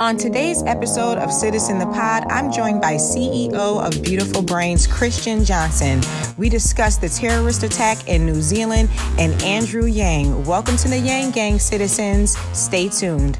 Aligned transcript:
On 0.00 0.16
today's 0.16 0.62
episode 0.62 1.18
of 1.18 1.30
Citizen 1.30 1.78
the 1.78 1.84
Pod, 1.84 2.24
I'm 2.30 2.50
joined 2.50 2.80
by 2.80 2.94
CEO 2.94 3.52
of 3.52 4.02
Beautiful 4.02 4.40
Brains, 4.40 4.86
Christian 4.86 5.44
Johnson. 5.44 6.00
We 6.38 6.48
discuss 6.48 6.96
the 6.96 7.10
terrorist 7.10 7.64
attack 7.64 8.08
in 8.08 8.24
New 8.24 8.40
Zealand 8.40 8.88
and 9.18 9.34
Andrew 9.42 9.84
Yang. 9.84 10.46
Welcome 10.46 10.78
to 10.78 10.88
the 10.88 10.98
Yang 10.98 11.32
Gang, 11.32 11.58
citizens. 11.58 12.38
Stay 12.54 12.88
tuned. 12.88 13.36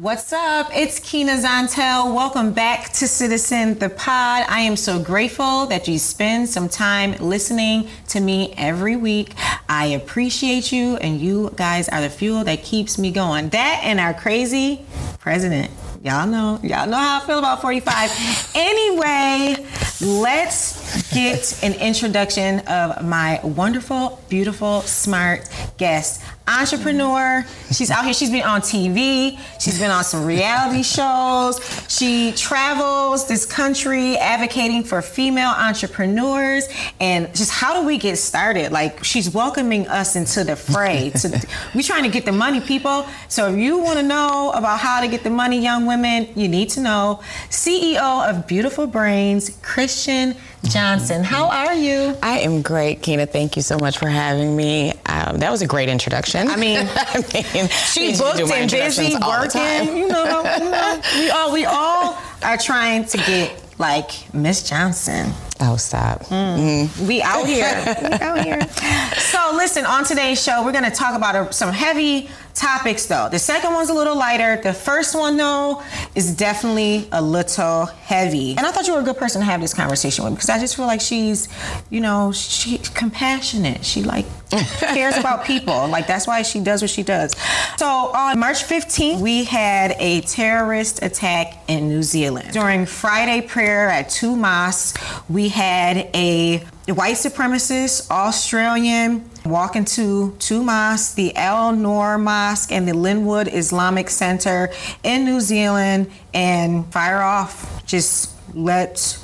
What's 0.00 0.32
up? 0.32 0.70
It's 0.72 0.98
Kina 0.98 1.32
Zantel. 1.32 2.14
Welcome 2.14 2.54
back 2.54 2.90
to 2.94 3.06
Citizen 3.06 3.78
the 3.78 3.90
Pod. 3.90 4.46
I 4.48 4.60
am 4.60 4.74
so 4.74 4.98
grateful 4.98 5.66
that 5.66 5.88
you 5.88 5.98
spend 5.98 6.48
some 6.48 6.70
time 6.70 7.16
listening 7.20 7.86
to 8.08 8.18
me 8.18 8.54
every 8.56 8.96
week. 8.96 9.34
I 9.68 9.88
appreciate 9.88 10.72
you, 10.72 10.96
and 10.96 11.20
you 11.20 11.52
guys 11.54 11.90
are 11.90 12.00
the 12.00 12.08
fuel 12.08 12.44
that 12.44 12.62
keeps 12.62 12.96
me 12.96 13.10
going. 13.10 13.50
That 13.50 13.82
and 13.84 14.00
our 14.00 14.14
crazy 14.14 14.86
president. 15.18 15.70
Y'all 16.02 16.26
know, 16.26 16.58
y'all 16.62 16.86
know 16.88 16.96
how 16.96 17.20
I 17.20 17.26
feel 17.26 17.38
about 17.38 17.60
45. 17.60 18.52
Anyway, 18.54 19.66
let's 20.00 21.12
get 21.12 21.62
an 21.62 21.74
introduction 21.74 22.60
of 22.60 23.04
my 23.04 23.38
wonderful, 23.44 24.18
beautiful, 24.30 24.80
smart 24.80 25.46
guest 25.76 26.22
entrepreneur. 26.50 27.44
She's 27.70 27.90
out 27.90 28.04
here. 28.04 28.12
She's 28.12 28.30
been 28.30 28.42
on 28.42 28.60
TV. 28.60 29.38
She's 29.60 29.78
been 29.78 29.90
on 29.90 30.02
some 30.04 30.24
reality 30.24 30.82
shows. 30.82 31.60
She 31.88 32.32
travels 32.32 33.28
this 33.28 33.46
country 33.46 34.16
advocating 34.16 34.82
for 34.82 35.00
female 35.00 35.50
entrepreneurs 35.56 36.68
and 36.98 37.32
just 37.34 37.52
how 37.52 37.80
do 37.80 37.86
we 37.86 37.98
get 37.98 38.16
started? 38.16 38.72
Like 38.72 39.04
she's 39.04 39.32
welcoming 39.32 39.86
us 39.88 40.16
into 40.16 40.44
the 40.44 40.56
fray. 40.56 41.10
to, 41.10 41.46
we 41.74 41.82
trying 41.82 42.02
to 42.02 42.10
get 42.10 42.24
the 42.24 42.32
money, 42.32 42.60
people. 42.60 43.06
So 43.28 43.52
if 43.52 43.58
you 43.58 43.78
want 43.78 43.98
to 43.98 44.04
know 44.04 44.52
about 44.54 44.80
how 44.80 45.00
to 45.00 45.08
get 45.08 45.22
the 45.22 45.30
money, 45.30 45.60
young 45.60 45.86
women, 45.90 46.28
you 46.36 46.48
need 46.48 46.70
to 46.70 46.80
know. 46.80 47.20
CEO 47.50 48.28
of 48.28 48.46
Beautiful 48.46 48.86
Brains, 48.86 49.58
Christian 49.62 50.36
Johnson. 50.64 51.24
How 51.24 51.48
are 51.48 51.74
you? 51.74 52.16
I 52.22 52.38
am 52.40 52.62
great, 52.62 53.02
Kina. 53.02 53.26
Thank 53.26 53.56
you 53.56 53.62
so 53.62 53.76
much 53.78 53.98
for 53.98 54.08
having 54.08 54.56
me. 54.56 54.92
Um, 55.06 55.38
that 55.38 55.50
was 55.50 55.62
a 55.62 55.66
great 55.66 55.88
introduction. 55.88 56.48
I 56.48 56.56
mean, 56.56 56.78
I 56.94 57.24
mean 57.52 57.68
she 57.68 58.16
booked 58.16 58.40
and 58.40 58.70
busy 58.70 59.14
working. 59.16 59.96
You 59.96 60.08
know, 60.08 60.42
you 60.58 60.70
know, 60.70 61.00
we 61.16 61.30
all 61.30 61.52
we 61.52 61.64
all 61.64 62.18
are 62.42 62.56
trying 62.56 63.04
to 63.06 63.18
get 63.18 63.60
like 63.78 64.32
Miss 64.32 64.68
Johnson. 64.68 65.32
Oh, 65.62 65.76
stop. 65.76 66.20
Mm. 66.24 66.86
Mm. 66.86 67.08
We 67.08 67.22
out 67.22 67.46
here. 67.46 67.82
we 68.02 68.12
out 68.20 68.44
here. 68.44 68.60
So, 69.20 69.52
listen, 69.54 69.84
on 69.84 70.04
today's 70.04 70.42
show, 70.42 70.64
we're 70.64 70.72
going 70.72 70.84
to 70.84 70.90
talk 70.90 71.14
about 71.14 71.36
a, 71.36 71.52
some 71.52 71.72
heavy 71.72 72.28
topics, 72.60 73.06
though. 73.06 73.28
The 73.30 73.38
second 73.38 73.72
one's 73.72 73.88
a 73.88 73.94
little 73.94 74.16
lighter. 74.16 74.60
The 74.62 74.74
first 74.74 75.14
one, 75.14 75.36
though, 75.36 75.82
is 76.14 76.36
definitely 76.36 77.08
a 77.10 77.22
little 77.22 77.86
heavy. 77.86 78.50
And 78.50 78.60
I 78.60 78.70
thought 78.70 78.86
you 78.86 78.94
were 78.94 79.00
a 79.00 79.04
good 79.04 79.16
person 79.16 79.40
to 79.40 79.46
have 79.46 79.60
this 79.60 79.72
conversation 79.72 80.24
with 80.24 80.34
because 80.34 80.50
I 80.50 80.58
just 80.58 80.76
feel 80.76 80.86
like 80.86 81.00
she's, 81.00 81.48
you 81.88 82.00
know, 82.00 82.32
she's 82.32 82.88
compassionate. 82.90 83.84
She, 83.84 84.02
like, 84.02 84.26
cares 84.78 85.16
about 85.16 85.44
people. 85.44 85.88
Like, 85.88 86.06
that's 86.06 86.26
why 86.26 86.42
she 86.42 86.60
does 86.60 86.82
what 86.82 86.90
she 86.90 87.02
does. 87.02 87.34
So, 87.78 87.86
on 87.86 88.38
March 88.38 88.64
15th, 88.64 89.20
we 89.20 89.44
had 89.44 89.96
a 89.98 90.20
terrorist 90.22 91.02
attack 91.02 91.64
in 91.68 91.88
New 91.88 92.02
Zealand. 92.02 92.52
During 92.52 92.84
Friday 92.84 93.40
prayer 93.40 93.88
at 93.88 94.10
two 94.10 94.36
mosques, 94.36 95.02
we 95.28 95.48
had 95.48 96.10
a 96.14 96.58
white 96.88 97.16
supremacist 97.16 98.10
Australian 98.10 99.24
walk 99.44 99.76
into 99.76 100.34
two 100.38 100.62
mosques, 100.62 101.14
the 101.14 101.34
Al 101.36 101.72
Noor 101.72 102.18
Mosque 102.18 102.49
and 102.72 102.86
the 102.86 102.94
Linwood 102.94 103.48
Islamic 103.48 104.10
Center 104.10 104.70
in 105.02 105.24
New 105.24 105.40
Zealand, 105.40 106.10
and 106.34 106.90
fire 106.92 107.20
off. 107.20 107.84
Just 107.86 108.30
let 108.54 109.18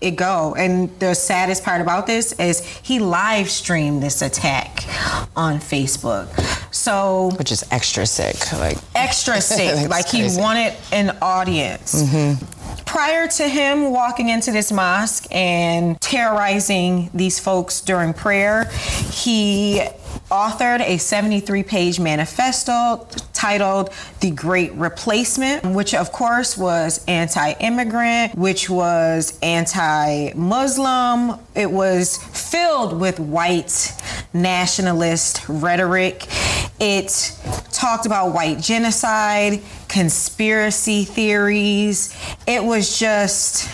it 0.00 0.12
go. 0.12 0.54
And 0.56 0.90
the 1.00 1.14
saddest 1.14 1.64
part 1.64 1.80
about 1.80 2.06
this 2.06 2.32
is 2.32 2.64
he 2.82 2.98
live 2.98 3.48
streamed 3.48 4.02
this 4.02 4.20
attack 4.22 4.84
on 5.34 5.58
Facebook. 5.58 6.28
So 6.74 7.30
which 7.38 7.50
is 7.50 7.64
extra 7.70 8.06
sick, 8.06 8.52
like 8.52 8.76
extra 8.94 9.40
sick. 9.40 9.88
like 9.88 10.08
he 10.08 10.22
wanted 10.38 10.74
an 10.92 11.16
audience. 11.22 12.02
Mm-hmm 12.02 12.52
prior 12.86 13.26
to 13.28 13.46
him 13.48 13.90
walking 13.90 14.30
into 14.30 14.50
this 14.52 14.72
mosque 14.72 15.26
and 15.30 16.00
terrorizing 16.00 17.10
these 17.12 17.38
folks 17.38 17.82
during 17.82 18.14
prayer, 18.14 18.70
he 19.10 19.82
authored 20.30 20.80
a 20.80 20.98
73 20.98 21.62
page 21.62 22.00
manifesto 22.00 23.06
titled 23.32 23.92
The 24.20 24.30
Great 24.30 24.72
Replacement, 24.72 25.64
which 25.64 25.94
of 25.94 26.10
course 26.12 26.56
was 26.56 27.04
anti 27.06 27.52
immigrant, 27.60 28.34
which 28.34 28.68
was 28.68 29.38
anti 29.42 30.32
Muslim. 30.34 31.38
It 31.54 31.70
was 31.70 32.16
filled 32.16 32.98
with 32.98 33.20
white 33.20 33.92
nationalist 34.32 35.42
rhetoric. 35.48 36.26
It 36.78 37.32
talked 37.72 38.04
about 38.06 38.34
white 38.34 38.60
genocide, 38.60 39.62
conspiracy 39.88 41.04
theories. 41.04 42.14
It 42.46 42.62
was 42.62 42.98
just 42.98 43.70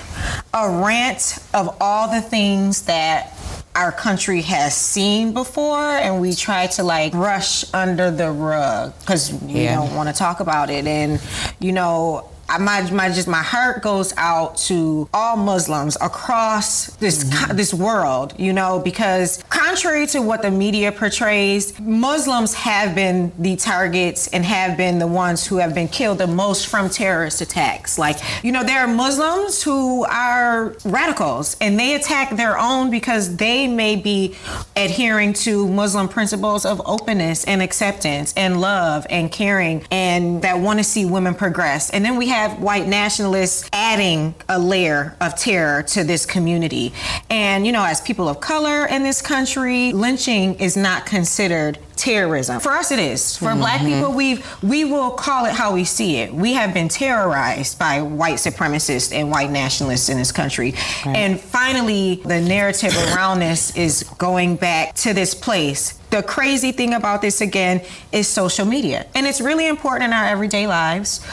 a 0.54 0.68
rant 0.68 1.38
of 1.54 1.76
all 1.80 2.12
the 2.12 2.20
things 2.20 2.82
that 2.82 3.31
our 3.74 3.92
country 3.92 4.42
has 4.42 4.76
seen 4.76 5.32
before 5.32 5.78
and 5.78 6.20
we 6.20 6.34
try 6.34 6.66
to 6.66 6.82
like 6.82 7.12
brush 7.12 7.64
under 7.72 8.10
the 8.10 8.30
rug 8.30 8.92
because 9.00 9.32
we 9.32 9.64
yeah. 9.64 9.76
don't 9.76 9.94
want 9.94 10.08
to 10.08 10.14
talk 10.14 10.40
about 10.40 10.68
it 10.68 10.86
and 10.86 11.20
you 11.58 11.72
know 11.72 12.28
my, 12.60 12.90
my 12.90 13.08
just 13.08 13.28
my 13.28 13.42
heart 13.42 13.82
goes 13.82 14.12
out 14.16 14.56
to 14.58 15.08
all 15.14 15.36
Muslims 15.36 15.96
across 16.00 16.88
this 16.96 17.24
mm-hmm. 17.24 17.56
this 17.56 17.72
world, 17.72 18.34
you 18.38 18.52
know, 18.52 18.78
because 18.78 19.42
contrary 19.72 20.06
to 20.06 20.20
what 20.20 20.42
the 20.42 20.50
media 20.50 20.92
portrays, 20.92 21.80
Muslims 21.80 22.52
have 22.52 22.94
been 22.94 23.32
the 23.38 23.56
targets 23.56 24.28
and 24.28 24.44
have 24.44 24.76
been 24.76 24.98
the 24.98 25.06
ones 25.06 25.46
who 25.46 25.56
have 25.56 25.74
been 25.74 25.88
killed 25.88 26.18
the 26.18 26.26
most 26.26 26.66
from 26.66 26.90
terrorist 26.90 27.40
attacks. 27.40 27.98
Like, 27.98 28.18
you 28.44 28.52
know, 28.52 28.62
there 28.62 28.80
are 28.80 28.86
Muslims 28.86 29.62
who 29.62 30.04
are 30.04 30.76
radicals 30.84 31.56
and 31.58 31.80
they 31.80 31.94
attack 31.94 32.36
their 32.36 32.58
own 32.58 32.90
because 32.90 33.38
they 33.38 33.66
may 33.66 33.96
be 33.96 34.36
adhering 34.76 35.32
to 35.32 35.66
Muslim 35.68 36.06
principles 36.06 36.66
of 36.66 36.82
openness 36.84 37.42
and 37.46 37.62
acceptance 37.62 38.34
and 38.36 38.60
love 38.60 39.06
and 39.08 39.32
caring 39.32 39.86
and 39.90 40.42
that 40.42 40.60
want 40.60 40.80
to 40.80 40.84
see 40.84 41.06
women 41.06 41.34
progress. 41.34 41.88
And 41.88 42.04
then 42.04 42.18
we 42.18 42.28
have 42.28 42.60
white 42.60 42.88
nationalists 42.88 43.70
adding 43.72 44.34
a 44.50 44.58
layer 44.58 45.16
of 45.22 45.34
terror 45.34 45.82
to 45.84 46.04
this 46.04 46.26
community. 46.26 46.92
And, 47.30 47.64
you 47.64 47.72
know, 47.72 47.86
as 47.86 48.02
people 48.02 48.28
of 48.28 48.38
color 48.38 48.84
in 48.84 49.02
this 49.02 49.22
country, 49.22 49.61
lynching 49.68 50.54
is 50.54 50.76
not 50.76 51.06
considered 51.06 51.78
terrorism. 51.96 52.60
For 52.60 52.72
us, 52.72 52.90
it 52.90 52.98
is. 52.98 53.36
For 53.36 53.46
mm-hmm. 53.46 53.58
black 53.58 53.80
people, 53.80 54.12
we 54.12 54.42
we 54.62 54.84
will 54.84 55.10
call 55.10 55.46
it 55.46 55.52
how 55.52 55.74
we 55.74 55.84
see 55.84 56.16
it. 56.16 56.32
We 56.32 56.54
have 56.54 56.74
been 56.74 56.88
terrorized 56.88 57.78
by 57.78 58.02
white 58.02 58.36
supremacists 58.36 59.12
and 59.12 59.30
white 59.30 59.50
nationalists 59.50 60.08
in 60.08 60.18
this 60.18 60.32
country. 60.32 60.72
Right. 61.06 61.16
And 61.16 61.40
finally, 61.40 62.16
the 62.24 62.40
narrative 62.40 62.96
around 62.96 63.40
this 63.40 63.76
is 63.76 64.04
going 64.18 64.56
back 64.56 64.94
to 64.96 65.12
this 65.12 65.34
place 65.34 65.98
the 66.12 66.22
crazy 66.22 66.72
thing 66.72 66.94
about 66.94 67.20
this 67.22 67.40
again 67.40 67.80
is 68.12 68.28
social 68.28 68.64
media 68.64 69.06
and 69.14 69.26
it's 69.26 69.40
really 69.40 69.66
important 69.66 70.04
in 70.04 70.12
our 70.12 70.26
everyday 70.26 70.66
lives 70.66 71.26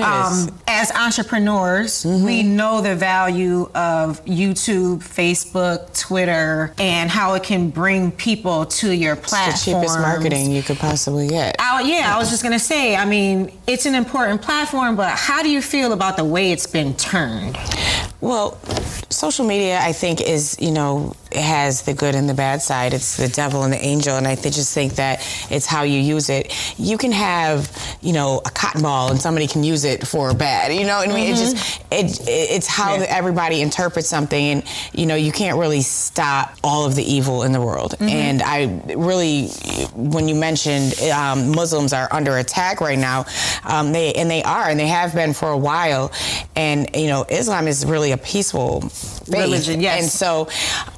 um, 0.00 0.48
as 0.66 0.90
entrepreneurs 0.92 2.04
mm-hmm. 2.04 2.24
we 2.24 2.42
know 2.42 2.80
the 2.80 2.96
value 2.96 3.70
of 3.74 4.24
youtube 4.24 4.98
facebook 4.98 5.96
twitter 5.96 6.74
and 6.78 7.10
how 7.10 7.34
it 7.34 7.42
can 7.42 7.70
bring 7.70 8.10
people 8.10 8.66
to 8.66 8.90
your 8.92 9.16
platform 9.16 9.52
The 9.52 9.80
cheapest 9.80 9.98
marketing 10.00 10.50
you 10.50 10.62
could 10.62 10.78
possibly 10.78 11.28
get. 11.28 11.56
I, 11.58 11.82
yeah, 11.82 12.14
I 12.14 12.18
was 12.18 12.30
just 12.30 12.42
gonna 12.42 12.58
say. 12.58 12.96
I 12.96 13.04
mean, 13.04 13.52
it's 13.66 13.86
an 13.86 13.94
important 13.94 14.42
platform, 14.42 14.96
but 14.96 15.10
how 15.10 15.42
do 15.42 15.50
you 15.50 15.62
feel 15.62 15.92
about 15.92 16.16
the 16.16 16.24
way 16.24 16.52
it's 16.52 16.66
been 16.66 16.94
turned? 16.94 17.58
Well, 18.20 18.58
social 19.10 19.46
media, 19.46 19.80
I 19.80 19.92
think, 19.92 20.20
is 20.20 20.56
you 20.60 20.70
know 20.70 21.14
has 21.36 21.82
the 21.82 21.94
good 21.94 22.14
and 22.14 22.28
the 22.28 22.34
bad 22.34 22.62
side. 22.62 22.94
It's 22.94 23.16
the 23.16 23.28
devil 23.28 23.62
and 23.62 23.72
the 23.72 23.82
angel, 23.84 24.16
and 24.16 24.26
I 24.26 24.36
just 24.36 24.74
think 24.74 24.94
that 24.94 25.26
it's 25.50 25.66
how 25.66 25.82
you 25.82 25.98
use 25.98 26.28
it. 26.28 26.52
You 26.78 26.98
can 26.98 27.12
have 27.12 27.70
you 28.00 28.12
know 28.12 28.40
a 28.44 28.50
cotton 28.50 28.82
ball, 28.82 29.10
and 29.10 29.20
somebody 29.20 29.46
can 29.46 29.64
use 29.64 29.84
it 29.84 30.06
for 30.06 30.34
bad. 30.34 30.72
You 30.72 30.86
know 30.86 30.98
what 30.98 31.08
I 31.08 31.14
mean? 31.14 31.34
Mm-hmm. 31.34 31.92
It 31.92 32.06
just 32.06 32.26
it, 32.26 32.28
it's 32.28 32.66
how 32.66 32.96
yeah. 32.96 33.06
everybody 33.08 33.60
interprets 33.60 34.08
something, 34.08 34.44
and 34.44 34.64
you 34.92 35.06
know 35.06 35.14
you 35.14 35.32
can't 35.32 35.58
really 35.58 35.82
stop 35.82 36.54
all 36.62 36.84
of 36.84 36.94
the 36.94 37.04
evil 37.04 37.42
in 37.42 37.52
the 37.52 37.60
world. 37.60 37.92
Mm-hmm. 37.92 38.08
And 38.08 38.42
I 38.42 38.94
really, 38.94 39.48
when 39.94 40.28
you 40.28 40.34
mentioned 40.34 40.98
um, 41.10 41.52
Muslims 41.52 41.92
are 41.92 42.08
under 42.12 42.36
attack 42.38 42.80
right 42.80 42.98
now, 42.98 43.26
um, 43.64 43.92
they 43.92 44.12
and 44.12 44.30
they 44.30 44.42
are, 44.42 44.68
and 44.68 44.78
they 44.78 44.88
have 44.88 45.14
been 45.14 45.32
for 45.32 45.50
a 45.50 45.58
while. 45.58 46.12
And 46.56 46.94
you 46.94 47.06
know, 47.06 47.24
Islam 47.28 47.68
is 47.68 47.84
really 47.86 48.12
a 48.12 48.18
peaceful 48.18 48.80
faith. 48.80 49.34
religion. 49.34 49.80
Yes, 49.80 50.02
and 50.02 50.10
so 50.10 50.48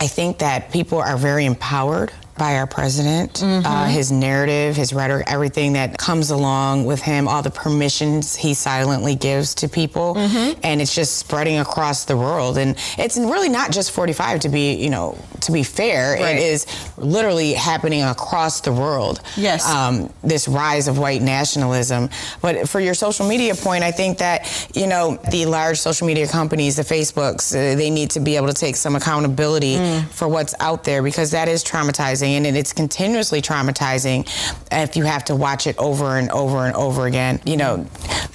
I 0.00 0.06
think 0.06 0.23
that 0.32 0.72
people 0.72 0.98
are 0.98 1.16
very 1.16 1.44
empowered 1.44 2.10
by 2.36 2.56
our 2.56 2.66
president, 2.66 3.42
uh, 3.42 3.46
mm-hmm. 3.46 3.66
uh, 3.66 3.86
his 3.86 4.10
narrative, 4.10 4.74
his 4.76 4.92
rhetoric, 4.92 5.24
everything 5.28 5.74
that 5.74 5.96
comes 5.98 6.30
along 6.30 6.84
with 6.84 7.00
him, 7.00 7.28
all 7.28 7.42
the 7.42 7.50
permissions 7.50 8.34
he 8.34 8.54
silently 8.54 9.14
gives 9.14 9.54
to 9.54 9.68
people, 9.68 10.14
mm-hmm. 10.14 10.58
and 10.64 10.80
it's 10.80 10.94
just 10.94 11.16
spreading 11.18 11.58
across 11.58 12.04
the 12.04 12.16
world. 12.16 12.58
And 12.58 12.76
it's 12.98 13.16
really 13.16 13.48
not 13.48 13.70
just 13.70 13.92
45 13.92 14.40
to 14.40 14.48
be, 14.48 14.74
you 14.74 14.90
know, 14.90 15.16
to 15.42 15.52
be 15.52 15.62
fair. 15.62 16.14
Right. 16.14 16.36
It 16.36 16.42
is 16.42 16.66
literally 16.96 17.52
happening 17.52 18.02
across 18.02 18.60
the 18.60 18.72
world. 18.72 19.20
Yes. 19.36 19.68
Um, 19.68 20.12
this 20.22 20.48
rise 20.48 20.88
of 20.88 20.98
white 20.98 21.22
nationalism. 21.22 22.10
But 22.42 22.68
for 22.68 22.80
your 22.80 22.94
social 22.94 23.28
media 23.28 23.54
point, 23.54 23.84
I 23.84 23.92
think 23.92 24.18
that 24.18 24.68
you 24.74 24.86
know 24.86 25.18
the 25.30 25.46
large 25.46 25.78
social 25.78 26.06
media 26.06 26.26
companies, 26.26 26.76
the 26.76 26.82
Facebooks, 26.82 27.54
uh, 27.54 27.76
they 27.76 27.90
need 27.90 28.10
to 28.10 28.20
be 28.20 28.36
able 28.36 28.48
to 28.48 28.54
take 28.54 28.74
some 28.76 28.96
accountability 28.96 29.76
mm. 29.76 30.04
for 30.08 30.26
what's 30.26 30.54
out 30.60 30.84
there 30.84 31.02
because 31.02 31.30
that 31.30 31.48
is 31.48 31.62
traumatizing 31.62 32.23
and 32.32 32.56
it's 32.56 32.72
continuously 32.72 33.42
traumatizing 33.42 34.28
if 34.72 34.96
you 34.96 35.04
have 35.04 35.24
to 35.26 35.36
watch 35.36 35.66
it 35.66 35.76
over 35.78 36.16
and 36.16 36.30
over 36.30 36.66
and 36.66 36.74
over 36.74 37.06
again. 37.06 37.40
You 37.44 37.56
know, 37.56 37.86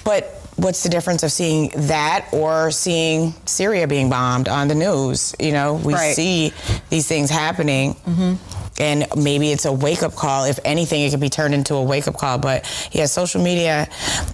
but 0.04 0.24
what's 0.56 0.82
the 0.82 0.88
difference 0.88 1.22
of 1.22 1.32
seeing 1.32 1.70
that 1.88 2.28
or 2.32 2.70
seeing 2.70 3.34
Syria 3.46 3.86
being 3.86 4.10
bombed 4.10 4.48
on 4.48 4.68
the 4.68 4.74
news? 4.74 5.34
You 5.38 5.52
know, 5.52 5.74
we 5.74 5.94
right. 5.94 6.14
see 6.14 6.52
these 6.90 7.06
things 7.08 7.30
happening. 7.30 7.94
Mm-hmm 7.94 8.56
and 8.80 9.06
maybe 9.14 9.52
it's 9.52 9.66
a 9.66 9.72
wake 9.72 10.02
up 10.02 10.16
call. 10.16 10.46
If 10.46 10.58
anything, 10.64 11.02
it 11.02 11.10
can 11.10 11.20
be 11.20 11.28
turned 11.28 11.54
into 11.54 11.74
a 11.74 11.82
wake 11.82 12.08
up 12.08 12.16
call. 12.16 12.38
But 12.38 12.64
yeah, 12.92 13.04
social 13.04 13.42
media 13.42 13.86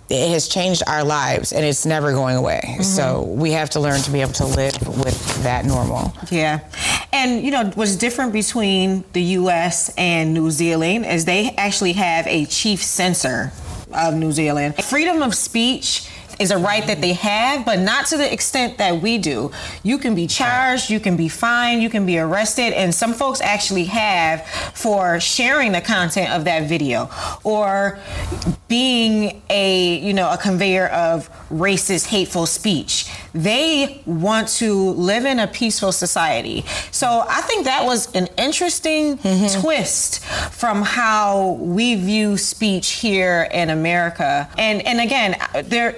it 0.08 0.30
has 0.30 0.48
changed 0.48 0.84
our 0.86 1.02
lives, 1.04 1.52
and 1.52 1.64
it's 1.64 1.84
never 1.84 2.12
going 2.12 2.36
away. 2.36 2.60
Mm-hmm. 2.62 2.82
So 2.82 3.24
we 3.24 3.50
have 3.52 3.70
to 3.70 3.80
learn 3.80 4.00
to 4.02 4.10
be 4.10 4.20
able 4.20 4.32
to 4.34 4.46
live 4.46 4.86
with 4.86 5.42
that 5.42 5.64
normal. 5.64 6.14
Yeah, 6.30 6.60
and 7.16 7.44
you 7.44 7.50
know 7.50 7.64
what's 7.74 7.96
different 7.96 8.32
between 8.32 9.02
the 9.12 9.22
U.S. 9.40 9.92
and 9.96 10.34
New 10.34 10.50
Zealand 10.50 11.06
is 11.06 11.24
they 11.24 11.54
actually 11.56 11.94
have 11.94 12.26
a 12.26 12.44
chief 12.44 12.82
censor 12.82 13.52
of 13.94 14.14
New 14.14 14.32
Zealand. 14.32 14.76
Freedom 14.84 15.22
of 15.22 15.34
speech 15.34 16.10
is 16.38 16.50
a 16.50 16.58
right 16.58 16.86
that 16.86 17.00
they 17.00 17.14
have, 17.14 17.64
but 17.64 17.78
not 17.78 18.04
to 18.06 18.18
the 18.18 18.30
extent 18.30 18.76
that 18.76 19.00
we 19.00 19.16
do. 19.16 19.50
You 19.82 19.96
can 19.96 20.14
be 20.14 20.26
charged, 20.26 20.90
you 20.90 21.00
can 21.00 21.16
be 21.16 21.28
fined, 21.28 21.82
you 21.82 21.88
can 21.88 22.04
be 22.04 22.18
arrested, 22.18 22.74
and 22.74 22.94
some 22.94 23.14
folks 23.14 23.40
actually 23.40 23.84
have 23.84 24.46
for 24.74 25.18
sharing 25.18 25.72
the 25.72 25.80
content 25.80 26.30
of 26.32 26.44
that 26.44 26.68
video 26.68 27.08
or 27.42 27.98
being 28.68 29.42
a 29.48 29.98
you 29.98 30.12
know 30.12 30.30
a 30.30 30.36
conveyor 30.36 30.86
of 30.88 31.30
racist, 31.50 32.06
hateful 32.06 32.46
speech. 32.46 33.10
They 33.32 34.02
want 34.06 34.48
to 34.48 34.74
live 34.74 35.24
in 35.24 35.38
a 35.38 35.46
peaceful 35.46 35.92
society. 35.92 36.64
So 36.90 37.24
I 37.28 37.42
think 37.42 37.66
that 37.66 37.84
was 37.84 38.12
an 38.14 38.28
interesting 38.38 39.18
mm-hmm. 39.18 39.60
twist 39.60 40.24
from 40.24 40.82
how 40.82 41.52
we 41.60 41.94
view 41.94 42.36
speech 42.36 42.92
here 42.92 43.48
in 43.52 43.70
America. 43.70 44.48
And 44.58 44.84
and 44.86 45.00
again, 45.00 45.36
there 45.64 45.96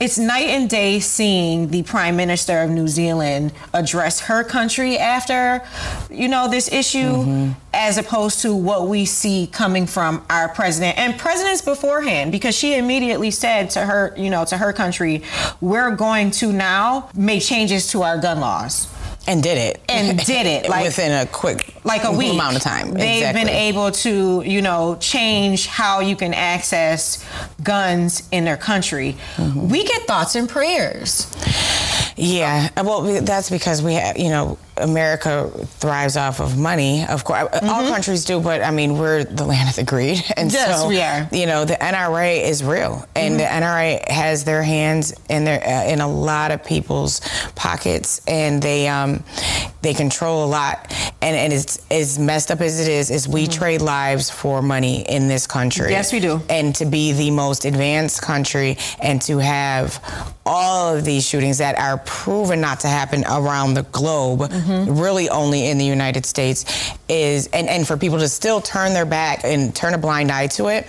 it's 0.00 0.18
night 0.18 0.48
and 0.48 0.68
day 0.68 1.00
seeing 1.00 1.68
the 1.68 1.82
Prime 1.84 2.16
Minister 2.16 2.62
of 2.62 2.70
New 2.70 2.88
Zealand 2.88 3.52
address 3.72 4.20
her 4.20 4.44
country 4.44 4.98
after, 4.98 5.62
you 6.10 6.28
know, 6.28 6.48
this 6.48 6.70
issue, 6.72 6.98
mm-hmm. 6.98 7.52
As 7.74 7.98
opposed 7.98 8.42
to 8.42 8.54
what 8.54 8.88
we 8.88 9.04
see 9.04 9.46
coming 9.46 9.86
from 9.86 10.24
our 10.28 10.48
president 10.48 10.98
and 10.98 11.18
presidents 11.18 11.62
beforehand, 11.62 12.32
because 12.32 12.54
she 12.54 12.76
immediately 12.76 13.30
said 13.30 13.70
to 13.70 13.80
her, 13.80 14.14
you 14.16 14.30
know, 14.30 14.44
to 14.44 14.58
her 14.58 14.72
country, 14.72 15.22
we're 15.60 15.94
going 15.94 16.30
to 16.30 16.52
now 16.52 17.08
make 17.14 17.42
changes 17.42 17.88
to 17.88 18.02
our 18.02 18.18
gun 18.18 18.40
laws. 18.40 18.88
And 19.26 19.42
did 19.42 19.58
it. 19.58 19.80
And 19.88 20.18
did 20.26 20.46
it 20.46 20.68
like 20.68 20.84
within 20.84 21.12
a 21.12 21.30
quick 21.30 21.74
like 21.84 22.04
a 22.04 22.12
week. 22.12 22.32
amount 22.32 22.56
of 22.56 22.62
time. 22.62 22.92
They've 22.92 23.18
exactly. 23.18 23.44
been 23.44 23.48
able 23.50 23.90
to 23.92 24.42
you 24.44 24.62
know 24.62 24.96
change 25.00 25.66
how 25.66 26.00
you 26.00 26.16
can 26.16 26.34
access 26.34 27.24
guns 27.62 28.28
in 28.32 28.44
their 28.44 28.56
country. 28.56 29.16
Mm-hmm. 29.36 29.68
we 29.68 29.84
get 29.84 30.02
thoughts 30.02 30.34
and 30.34 30.48
prayers. 30.48 31.32
Yeah. 32.16 32.68
Well 32.82 33.22
that's 33.22 33.48
because 33.48 33.82
we 33.82 33.94
have 33.94 34.18
you 34.18 34.28
know 34.28 34.58
America 34.82 35.50
thrives 35.66 36.16
off 36.16 36.40
of 36.40 36.58
money. 36.58 37.04
Of 37.06 37.24
course, 37.24 37.48
mm-hmm. 37.48 37.68
all 37.68 37.88
countries 37.88 38.24
do, 38.24 38.40
but 38.40 38.62
I 38.62 38.70
mean, 38.70 38.98
we're 38.98 39.24
the 39.24 39.44
land 39.44 39.68
of 39.68 39.76
the 39.76 39.84
greed, 39.84 40.22
and 40.36 40.52
yes, 40.52 40.82
so 40.82 40.88
we 40.88 41.00
are. 41.00 41.28
You 41.32 41.46
know, 41.46 41.64
the 41.64 41.74
NRA 41.74 42.42
is 42.42 42.62
real, 42.62 43.06
and 43.14 43.34
mm-hmm. 43.34 43.38
the 43.38 43.66
NRA 43.66 44.08
has 44.08 44.44
their 44.44 44.62
hands 44.62 45.14
in 45.28 45.44
their 45.44 45.62
uh, 45.62 45.90
in 45.90 46.00
a 46.00 46.08
lot 46.08 46.50
of 46.50 46.64
people's 46.64 47.20
pockets, 47.54 48.20
and 48.26 48.62
they 48.62 48.88
um, 48.88 49.24
they 49.82 49.94
control 49.94 50.44
a 50.44 50.46
lot. 50.46 50.92
And, 51.20 51.36
and 51.36 51.52
it's 51.52 51.84
as 51.90 52.18
messed 52.18 52.50
up 52.50 52.60
as 52.60 52.80
it 52.80 52.88
is, 52.88 53.10
is 53.10 53.28
we 53.28 53.44
mm-hmm. 53.44 53.52
trade 53.52 53.82
lives 53.82 54.30
for 54.30 54.60
money 54.60 55.02
in 55.08 55.28
this 55.28 55.46
country. 55.46 55.90
Yes, 55.90 56.12
we 56.12 56.18
do. 56.20 56.40
And 56.48 56.74
to 56.76 56.84
be 56.84 57.12
the 57.12 57.30
most 57.30 57.64
advanced 57.64 58.22
country, 58.22 58.78
and 59.00 59.22
to 59.22 59.38
have 59.38 60.00
all 60.44 60.96
of 60.96 61.04
these 61.04 61.26
shootings 61.26 61.58
that 61.58 61.78
are 61.78 61.98
proven 61.98 62.60
not 62.60 62.80
to 62.80 62.88
happen 62.88 63.24
around 63.30 63.74
the 63.74 63.84
globe. 63.84 64.40
Mm-hmm 64.72 65.02
really 65.02 65.28
only 65.28 65.66
in 65.66 65.78
the 65.78 65.84
United 65.84 66.24
States, 66.24 66.64
is 67.08 67.48
and, 67.48 67.68
and 67.68 67.86
for 67.86 67.96
people 67.96 68.18
to 68.18 68.28
still 68.28 68.60
turn 68.60 68.92
their 68.94 69.04
back 69.04 69.44
and 69.44 69.74
turn 69.74 69.94
a 69.94 69.98
blind 69.98 70.30
eye 70.30 70.46
to 70.46 70.68
it, 70.68 70.86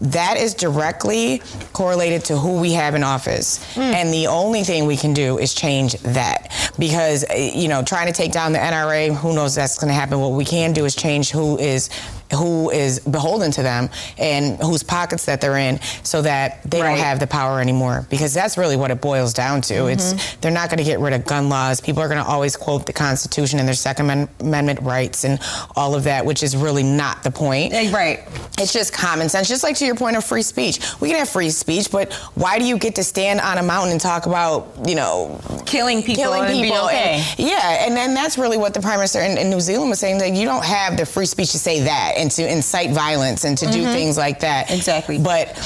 that 0.00 0.36
is 0.36 0.54
directly 0.54 1.42
correlated 1.72 2.24
to 2.26 2.38
who 2.38 2.60
we 2.60 2.72
have 2.72 2.94
in 2.94 3.02
office. 3.02 3.58
Mm. 3.74 3.94
And 3.94 4.14
the 4.14 4.28
only 4.28 4.62
thing 4.62 4.86
we 4.86 4.96
can 4.96 5.12
do 5.12 5.38
is 5.38 5.54
change 5.54 5.94
that. 6.02 6.52
Because, 6.78 7.24
you 7.36 7.68
know, 7.68 7.82
trying 7.82 8.06
to 8.06 8.12
take 8.12 8.30
down 8.30 8.52
the 8.52 8.58
NRA, 8.58 9.14
who 9.14 9.34
knows 9.34 9.54
that's 9.54 9.78
going 9.78 9.88
to 9.88 9.94
happen. 9.94 10.20
What 10.20 10.32
we 10.32 10.44
can 10.44 10.72
do 10.72 10.84
is 10.84 10.94
change 10.94 11.30
who 11.30 11.58
is 11.58 11.90
who 12.34 12.70
is 12.70 13.00
beholden 13.00 13.50
to 13.52 13.62
them 13.62 13.88
and 14.18 14.58
whose 14.60 14.82
pockets 14.82 15.24
that 15.26 15.40
they're 15.40 15.56
in 15.56 15.80
so 16.02 16.22
that 16.22 16.62
they 16.70 16.80
right. 16.80 16.88
don't 16.88 16.98
have 16.98 17.20
the 17.20 17.26
power 17.26 17.60
anymore. 17.60 18.06
Because 18.10 18.34
that's 18.34 18.58
really 18.58 18.76
what 18.76 18.90
it 18.90 19.00
boils 19.00 19.32
down 19.32 19.60
to. 19.62 19.74
Mm-hmm. 19.74 19.88
it's 19.88 20.36
they're 20.36 20.52
not 20.52 20.70
going 20.70 20.78
to 20.78 20.84
get 20.84 21.00
rid 21.00 21.12
of 21.12 21.24
gun 21.24 21.48
laws. 21.48 21.80
People 21.80 22.02
are 22.02 22.08
going 22.08 22.22
to 22.22 22.28
always 22.28 22.56
quote 22.56 22.86
the 22.86 22.92
constitution 22.92 23.58
and 23.58 23.66
their 23.66 23.74
second 23.74 24.28
amendment 24.40 24.80
rights 24.82 25.24
and 25.24 25.38
all 25.76 25.94
of 25.94 26.04
that 26.04 26.24
which 26.24 26.42
is 26.42 26.56
really 26.56 26.82
not 26.82 27.22
the 27.22 27.30
point. 27.30 27.72
Right. 27.72 28.20
It's 28.58 28.72
just 28.72 28.92
common 28.92 29.28
sense. 29.28 29.48
Just 29.48 29.62
like 29.62 29.76
to 29.76 29.86
your 29.86 29.94
point 29.94 30.16
of 30.16 30.24
free 30.24 30.42
speech. 30.42 30.80
We 31.00 31.08
can 31.08 31.18
have 31.18 31.28
free 31.28 31.50
speech 31.50 31.90
but 31.90 32.12
why 32.34 32.58
do 32.58 32.64
you 32.64 32.78
get 32.78 32.94
to 32.96 33.04
stand 33.04 33.40
on 33.40 33.58
a 33.58 33.62
mountain 33.62 33.92
and 33.92 34.00
talk 34.00 34.26
about 34.26 34.68
you 34.86 34.94
know 34.94 35.40
killing 35.66 36.02
people 36.02 36.24
killing 36.24 36.62
people 36.62 36.86
okay. 36.86 37.22
and, 37.22 37.38
yeah 37.38 37.86
and 37.86 37.96
then 37.96 38.14
that's 38.14 38.38
really 38.38 38.56
what 38.56 38.74
the 38.74 38.80
prime 38.80 38.98
minister 38.98 39.20
in, 39.20 39.36
in 39.38 39.50
new 39.50 39.60
zealand 39.60 39.90
was 39.90 39.98
saying 39.98 40.18
that 40.18 40.32
you 40.32 40.44
don't 40.44 40.64
have 40.64 40.96
the 40.96 41.06
free 41.06 41.26
speech 41.26 41.52
to 41.52 41.58
say 41.58 41.80
that 41.80 42.14
and 42.18 42.30
to 42.32 42.50
incite 42.50 42.90
violence 42.90 43.44
and 43.44 43.56
to 43.58 43.66
mm-hmm. 43.66 43.84
do 43.84 43.92
things 43.92 44.18
like 44.18 44.40
that. 44.40 44.70
Exactly. 44.70 45.18
But 45.18 45.56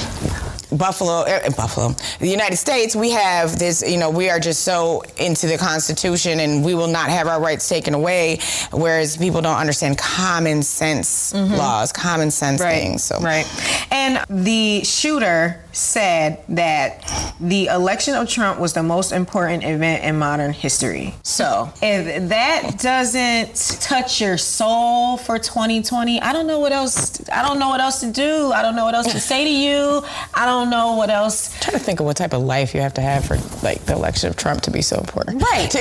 Buffalo, 0.77 1.21
uh, 1.21 1.49
Buffalo, 1.51 1.95
the 2.19 2.29
United 2.29 2.57
States, 2.57 2.95
we 2.95 3.11
have 3.11 3.57
this, 3.59 3.83
you 3.87 3.97
know, 3.97 4.09
we 4.09 4.29
are 4.29 4.39
just 4.39 4.63
so 4.63 5.03
into 5.17 5.47
the 5.47 5.57
Constitution 5.57 6.39
and 6.39 6.63
we 6.63 6.75
will 6.75 6.87
not 6.87 7.09
have 7.09 7.27
our 7.27 7.41
rights 7.41 7.67
taken 7.67 7.93
away, 7.93 8.39
whereas 8.71 9.17
people 9.17 9.41
don't 9.41 9.57
understand 9.57 9.97
common 9.97 10.63
sense 10.63 11.33
mm-hmm. 11.33 11.53
laws, 11.55 11.91
common 11.91 12.31
sense 12.31 12.61
right. 12.61 12.73
things. 12.73 13.03
So. 13.03 13.19
Right. 13.19 13.45
And 13.91 14.23
the 14.29 14.83
shooter 14.83 15.63
said 15.73 16.43
that 16.49 17.01
the 17.39 17.65
election 17.65 18.13
of 18.13 18.29
Trump 18.29 18.59
was 18.59 18.73
the 18.73 18.83
most 18.83 19.11
important 19.11 19.63
event 19.63 20.03
in 20.03 20.17
modern 20.17 20.53
history. 20.53 21.13
So 21.23 21.71
if 21.81 22.29
that 22.29 22.79
doesn't 22.79 23.79
touch 23.81 24.21
your 24.21 24.37
soul 24.37 25.17
for 25.17 25.39
2020, 25.39 26.21
I 26.21 26.31
don't 26.31 26.47
know 26.47 26.59
what 26.59 26.71
else, 26.71 27.27
I 27.29 27.45
don't 27.45 27.59
know 27.59 27.69
what 27.69 27.81
else 27.81 27.99
to 28.01 28.11
do. 28.11 28.51
I 28.51 28.61
don't 28.61 28.75
know 28.75 28.85
what 28.85 28.93
else 28.93 29.11
to 29.11 29.19
say 29.19 29.43
to 29.43 29.49
you. 29.49 30.03
I 30.33 30.45
don't 30.45 30.62
don't 30.63 30.71
know 30.71 30.95
what 30.95 31.09
else. 31.09 31.53
I'm 31.55 31.61
trying 31.61 31.77
to 31.77 31.83
think 31.83 31.99
of 31.99 32.05
what 32.05 32.17
type 32.17 32.33
of 32.33 32.41
life 32.41 32.73
you 32.73 32.81
have 32.81 32.93
to 32.95 33.01
have 33.01 33.25
for 33.25 33.35
like 33.65 33.85
the 33.85 33.93
election 33.93 34.29
of 34.29 34.35
Trump 34.35 34.61
to 34.61 34.71
be 34.71 34.81
so 34.81 34.97
important. 34.97 35.41
Right. 35.41 35.71
so 35.71 35.79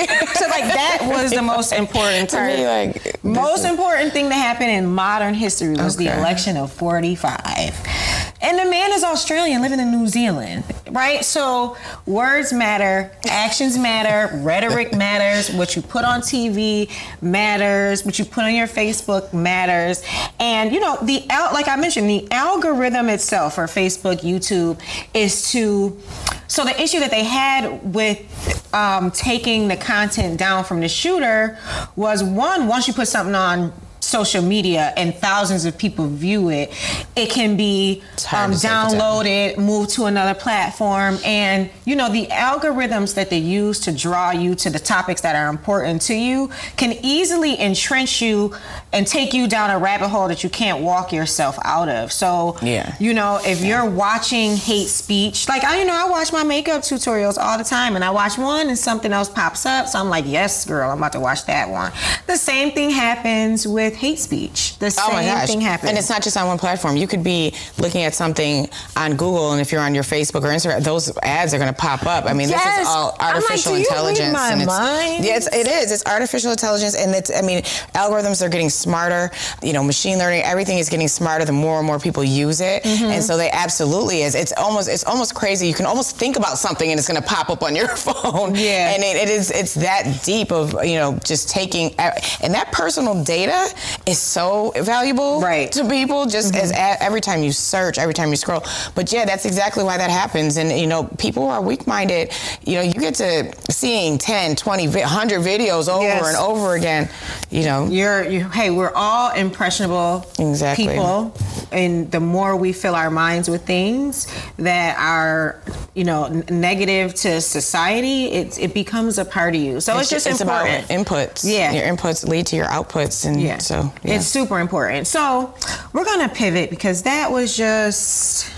like 0.48 0.64
that 0.64 0.98
was 1.02 1.30
the 1.30 1.42
most 1.42 1.72
important 1.72 2.30
to 2.30 2.44
me. 2.44 2.66
Like 2.66 3.24
most 3.24 3.64
important 3.64 4.12
thing 4.12 4.28
to 4.28 4.34
happen 4.34 4.68
in 4.68 4.86
modern 4.86 5.34
history 5.34 5.70
was 5.76 5.96
okay. 5.96 6.06
the 6.06 6.18
election 6.18 6.56
of 6.56 6.72
45. 6.72 8.21
And 8.42 8.58
the 8.58 8.68
man 8.68 8.92
is 8.92 9.04
Australian 9.04 9.62
living 9.62 9.78
in 9.78 9.92
New 9.92 10.08
Zealand, 10.08 10.64
right? 10.90 11.24
So 11.24 11.76
words 12.06 12.52
matter, 12.52 13.12
actions 13.28 13.78
matter, 13.78 14.36
rhetoric 14.38 14.92
matters, 14.96 15.54
what 15.54 15.76
you 15.76 15.82
put 15.82 16.04
on 16.04 16.20
TV 16.20 16.90
matters, 17.22 18.04
what 18.04 18.18
you 18.18 18.24
put 18.24 18.42
on 18.42 18.54
your 18.54 18.66
Facebook 18.66 19.32
matters. 19.32 20.02
And 20.40 20.72
you 20.72 20.80
know, 20.80 20.98
the 21.02 21.24
like 21.52 21.68
I 21.68 21.76
mentioned, 21.76 22.10
the 22.10 22.26
algorithm 22.32 23.08
itself 23.08 23.54
for 23.54 23.64
Facebook, 23.64 24.20
YouTube 24.22 24.80
is 25.14 25.50
to 25.52 26.00
so 26.48 26.64
the 26.64 26.82
issue 26.82 26.98
that 26.98 27.10
they 27.10 27.24
had 27.24 27.94
with 27.94 28.74
um, 28.74 29.10
taking 29.10 29.68
the 29.68 29.76
content 29.76 30.38
down 30.38 30.64
from 30.64 30.80
the 30.80 30.88
shooter 30.88 31.58
was 31.96 32.22
one, 32.22 32.66
once 32.68 32.86
you 32.86 32.92
put 32.92 33.08
something 33.08 33.34
on 33.34 33.72
social 34.12 34.42
media 34.42 34.92
and 34.96 35.14
thousands 35.14 35.64
of 35.64 35.76
people 35.78 36.06
view 36.06 36.50
it, 36.50 36.70
it 37.16 37.30
can 37.30 37.56
be 37.56 38.02
um, 38.30 38.52
downloaded, 38.52 39.56
moved 39.56 39.90
to 39.90 40.04
another 40.04 40.38
platform, 40.38 41.18
and 41.24 41.70
you 41.86 41.96
know 41.96 42.12
the 42.12 42.26
algorithms 42.26 43.14
that 43.14 43.30
they 43.30 43.38
use 43.38 43.80
to 43.80 43.90
draw 43.90 44.30
you 44.30 44.54
to 44.54 44.68
the 44.68 44.78
topics 44.78 45.22
that 45.22 45.34
are 45.34 45.48
important 45.48 46.02
to 46.02 46.14
you 46.14 46.50
can 46.76 46.92
easily 47.02 47.58
entrench 47.58 48.20
you 48.20 48.54
and 48.92 49.06
take 49.06 49.32
you 49.32 49.48
down 49.48 49.70
a 49.70 49.78
rabbit 49.78 50.08
hole 50.08 50.28
that 50.28 50.44
you 50.44 50.50
can't 50.50 50.82
walk 50.82 51.12
yourself 51.12 51.58
out 51.64 51.88
of. 51.88 52.12
So, 52.12 52.58
yeah. 52.62 52.94
you 53.00 53.14
know, 53.14 53.40
if 53.44 53.60
yeah. 53.60 53.82
you're 53.82 53.90
watching 53.90 54.56
hate 54.56 54.88
speech, 54.88 55.48
like 55.48 55.64
I, 55.64 55.80
you 55.80 55.86
know, 55.86 55.94
I 55.94 56.08
watch 56.10 56.32
my 56.32 56.44
makeup 56.44 56.82
tutorials 56.82 57.38
all 57.38 57.56
the 57.56 57.64
time, 57.64 57.96
and 57.96 58.04
I 58.04 58.10
watch 58.10 58.36
one 58.36 58.68
and 58.68 58.78
something 58.78 59.12
else 59.12 59.30
pops 59.30 59.64
up, 59.64 59.88
so 59.88 59.98
I'm 59.98 60.10
like, 60.10 60.24
yes, 60.26 60.66
girl, 60.66 60.90
I'm 60.90 60.98
about 60.98 61.12
to 61.12 61.20
watch 61.20 61.46
that 61.46 61.70
one. 61.70 61.92
The 62.26 62.36
same 62.36 62.72
thing 62.72 62.90
happens 62.90 63.66
with 63.66 63.94
hate 64.02 64.18
speech. 64.18 64.76
The 64.78 64.90
same 64.90 65.04
oh 65.08 65.12
my 65.12 65.24
gosh. 65.24 65.46
thing 65.46 65.60
happens, 65.60 65.88
and 65.88 65.96
it's 65.96 66.10
not 66.10 66.24
just 66.24 66.36
on 66.36 66.48
one 66.48 66.58
platform. 66.58 66.96
You 66.96 67.06
could 67.06 67.22
be 67.22 67.54
looking 67.78 68.02
at 68.02 68.14
something 68.14 68.68
on 68.96 69.12
Google, 69.12 69.52
and 69.52 69.60
if 69.60 69.70
you're 69.70 69.80
on 69.80 69.94
your 69.94 70.02
Facebook 70.02 70.42
or 70.42 70.48
Instagram, 70.48 70.82
those 70.82 71.16
ads 71.22 71.54
are 71.54 71.58
going 71.58 71.72
to 71.72 71.78
pop 71.78 72.04
up. 72.04 72.24
I 72.26 72.32
mean, 72.32 72.48
yes. 72.48 72.64
this 72.64 72.82
is 72.82 72.88
all 72.88 73.16
artificial 73.20 73.74
I'm 73.74 73.78
like, 73.78 73.88
intelligence, 73.88 74.36
and 74.36 74.60
it's 74.60 74.66
mind? 74.66 75.24
yeah, 75.24 75.36
it's, 75.36 75.46
it 75.54 75.68
is. 75.68 75.92
It's 75.92 76.04
artificial 76.04 76.50
intelligence, 76.50 76.96
and 76.96 77.14
it's. 77.14 77.30
I 77.30 77.42
mean, 77.42 77.62
algorithms 77.94 78.44
are 78.44 78.48
getting 78.48 78.70
smarter. 78.70 79.30
You 79.62 79.72
know, 79.72 79.84
machine 79.84 80.18
learning, 80.18 80.42
everything 80.42 80.78
is 80.78 80.88
getting 80.88 81.06
smarter 81.06 81.44
the 81.44 81.52
more 81.52 81.78
and 81.78 81.86
more 81.86 82.00
people 82.00 82.24
use 82.24 82.60
it. 82.60 82.82
Mm-hmm. 82.82 83.04
And 83.04 83.22
so 83.22 83.36
they 83.36 83.50
absolutely 83.52 84.22
is. 84.22 84.34
It's 84.34 84.52
almost 84.58 84.88
it's 84.88 85.04
almost 85.04 85.36
crazy. 85.36 85.68
You 85.68 85.74
can 85.74 85.86
almost 85.86 86.16
think 86.16 86.36
about 86.36 86.58
something 86.58 86.90
and 86.90 86.98
it's 86.98 87.08
going 87.08 87.22
to 87.22 87.28
pop 87.28 87.50
up 87.50 87.62
on 87.62 87.76
your 87.76 87.88
phone. 88.06 88.56
Yeah. 88.56 88.94
And 88.94 89.02
it, 89.04 89.16
it 89.16 89.28
is 89.28 89.52
it's 89.52 89.74
that 89.74 90.22
deep 90.24 90.50
of 90.50 90.84
you 90.84 90.96
know 90.96 91.20
just 91.24 91.48
taking 91.48 91.94
and 91.98 92.52
that 92.52 92.72
personal 92.72 93.22
data 93.22 93.72
is 94.06 94.18
so 94.18 94.72
valuable 94.76 95.40
right. 95.40 95.70
to 95.72 95.88
people. 95.88 96.26
Just 96.26 96.54
mm-hmm. 96.54 96.72
as 96.72 96.98
every 97.00 97.20
time 97.20 97.42
you 97.42 97.52
search, 97.52 97.98
every 97.98 98.14
time 98.14 98.30
you 98.30 98.36
scroll. 98.36 98.62
But 98.94 99.12
yeah, 99.12 99.24
that's 99.24 99.44
exactly 99.44 99.84
why 99.84 99.98
that 99.98 100.10
happens. 100.10 100.56
And 100.56 100.78
you 100.78 100.86
know, 100.86 101.04
people 101.18 101.44
who 101.44 101.48
are 101.50 101.62
weak-minded, 101.62 102.32
you 102.64 102.74
know, 102.76 102.82
you 102.82 102.94
get 102.94 103.14
to 103.16 103.52
seeing 103.70 104.18
10, 104.18 104.56
20, 104.56 104.88
100 104.88 105.40
videos 105.40 105.88
over 105.88 106.04
yes. 106.04 106.26
and 106.26 106.36
over 106.36 106.74
again. 106.74 107.08
You 107.50 107.64
know, 107.64 107.86
you're 107.86 108.24
you. 108.28 108.48
Hey, 108.48 108.70
we're 108.70 108.92
all 108.94 109.32
impressionable 109.32 110.24
exactly. 110.38 110.88
people, 110.88 111.34
and 111.70 112.10
the 112.10 112.20
more 112.20 112.56
we 112.56 112.72
fill 112.72 112.94
our 112.94 113.10
minds 113.10 113.48
with 113.48 113.66
things 113.66 114.26
that 114.56 114.98
are, 114.98 115.60
you 115.94 116.04
know, 116.04 116.24
n- 116.24 116.44
negative 116.50 117.14
to 117.14 117.40
society, 117.40 118.26
it 118.26 118.58
it 118.58 118.74
becomes 118.74 119.18
a 119.18 119.24
part 119.24 119.54
of 119.54 119.60
you. 119.60 119.80
So 119.80 119.92
it's, 119.92 120.02
it's 120.02 120.10
just 120.10 120.26
it's 120.26 120.40
important. 120.40 120.84
about 120.84 121.06
inputs. 121.06 121.44
Yeah, 121.44 121.72
your 121.72 121.94
inputs 121.94 122.26
lead 122.26 122.46
to 122.48 122.56
your 122.56 122.66
outputs, 122.66 123.26
and 123.26 123.40
yeah. 123.40 123.58
so 123.58 123.71
yeah. 124.02 124.14
it's 124.14 124.26
super 124.26 124.58
important. 124.58 125.06
So 125.06 125.54
we're 125.92 126.04
gonna 126.04 126.28
pivot 126.28 126.70
because 126.70 127.02
that 127.02 127.30
was 127.30 127.56
just 127.56 128.50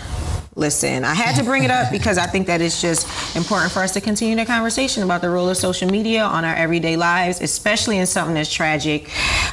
listen, 0.56 1.04
I 1.04 1.14
had 1.14 1.34
to 1.36 1.44
bring 1.44 1.64
it 1.64 1.70
up 1.70 1.90
because 1.90 2.18
I 2.18 2.26
think 2.26 2.46
that 2.46 2.60
it's 2.60 2.80
just 2.80 3.36
important 3.36 3.72
for 3.72 3.80
us 3.80 3.92
to 3.92 4.00
continue 4.00 4.36
the 4.36 4.44
conversation 4.44 5.02
about 5.02 5.20
the 5.20 5.30
role 5.30 5.48
of 5.48 5.56
social 5.56 5.90
media 5.90 6.22
on 6.22 6.44
our 6.44 6.54
everyday 6.54 6.96
lives, 6.96 7.40
especially 7.40 7.98
in 7.98 8.06
something 8.06 8.36
as 8.36 8.50
tragic 8.50 9.10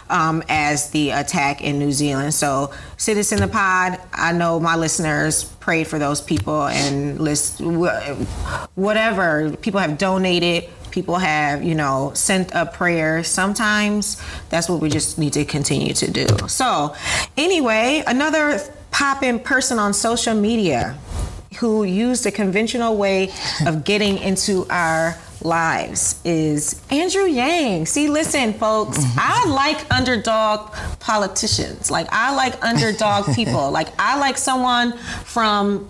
um, 0.09 0.43
as 0.49 0.91
the 0.91 1.11
attack 1.11 1.61
in 1.61 1.79
New 1.79 1.91
Zealand. 1.91 2.33
So, 2.33 2.73
Citizen 2.97 3.39
the 3.39 3.47
Pod, 3.47 3.99
I 4.13 4.31
know 4.33 4.59
my 4.59 4.75
listeners 4.75 5.43
prayed 5.43 5.87
for 5.87 5.97
those 5.97 6.21
people 6.21 6.67
and 6.67 7.19
list 7.19 7.61
whatever 7.61 9.55
people 9.57 9.79
have 9.79 9.97
donated 9.97 10.69
people 10.91 11.17
have 11.17 11.63
you 11.63 11.75
know 11.75 12.11
sent 12.13 12.53
up 12.55 12.73
prayers 12.73 13.27
sometimes 13.27 14.21
that's 14.49 14.69
what 14.69 14.81
we 14.81 14.89
just 14.89 15.17
need 15.17 15.33
to 15.33 15.45
continue 15.45 15.93
to 15.93 16.09
do 16.11 16.27
so 16.47 16.95
anyway 17.37 18.03
another 18.07 18.59
pop 18.91 19.23
in 19.23 19.39
person 19.39 19.79
on 19.79 19.93
social 19.93 20.35
media 20.35 20.97
who 21.59 21.83
used 21.83 22.23
the 22.23 22.31
conventional 22.31 22.97
way 22.97 23.29
of 23.65 23.83
getting 23.83 24.17
into 24.17 24.65
our 24.69 25.17
lives 25.43 26.19
is 26.23 26.81
Andrew 26.89 27.25
Yang. 27.25 27.87
See, 27.87 28.07
listen, 28.07 28.53
folks, 28.53 28.97
mm-hmm. 28.97 29.19
I 29.19 29.45
like 29.49 29.91
underdog 29.93 30.73
politicians. 30.99 31.91
Like, 31.91 32.07
I 32.11 32.35
like 32.35 32.63
underdog 32.63 33.25
people. 33.35 33.71
Like, 33.71 33.89
I 33.99 34.19
like 34.19 34.37
someone 34.37 34.97
from 34.97 35.89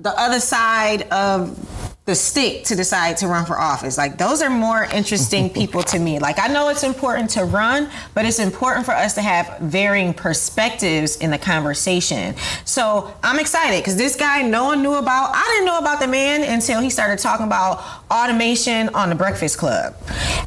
the 0.00 0.10
other 0.10 0.40
side 0.40 1.02
of 1.10 1.58
the 2.06 2.14
stick 2.14 2.62
to 2.62 2.76
decide 2.76 3.16
to 3.16 3.26
run 3.26 3.44
for 3.44 3.58
office. 3.58 3.98
Like 3.98 4.16
those 4.16 4.40
are 4.40 4.48
more 4.48 4.84
interesting 4.84 5.50
people 5.60 5.82
to 5.82 5.98
me. 5.98 6.20
Like 6.20 6.38
I 6.38 6.46
know 6.46 6.68
it's 6.68 6.84
important 6.84 7.30
to 7.30 7.44
run, 7.44 7.90
but 8.14 8.24
it's 8.24 8.38
important 8.38 8.86
for 8.86 8.92
us 8.92 9.14
to 9.14 9.22
have 9.22 9.58
varying 9.60 10.14
perspectives 10.14 11.16
in 11.16 11.32
the 11.32 11.38
conversation. 11.38 12.36
So 12.64 13.12
I'm 13.24 13.40
excited 13.40 13.82
because 13.82 13.96
this 13.96 14.14
guy 14.14 14.42
no 14.42 14.64
one 14.64 14.82
knew 14.82 14.94
about. 14.94 15.32
I 15.34 15.42
didn't 15.54 15.66
know 15.66 15.78
about 15.78 15.98
the 16.00 16.06
man 16.06 16.44
until 16.44 16.80
he 16.80 16.90
started 16.90 17.18
talking 17.18 17.46
about 17.46 17.84
automation 18.08 18.88
on 18.90 19.08
the 19.08 19.16
Breakfast 19.16 19.58
Club. 19.58 19.96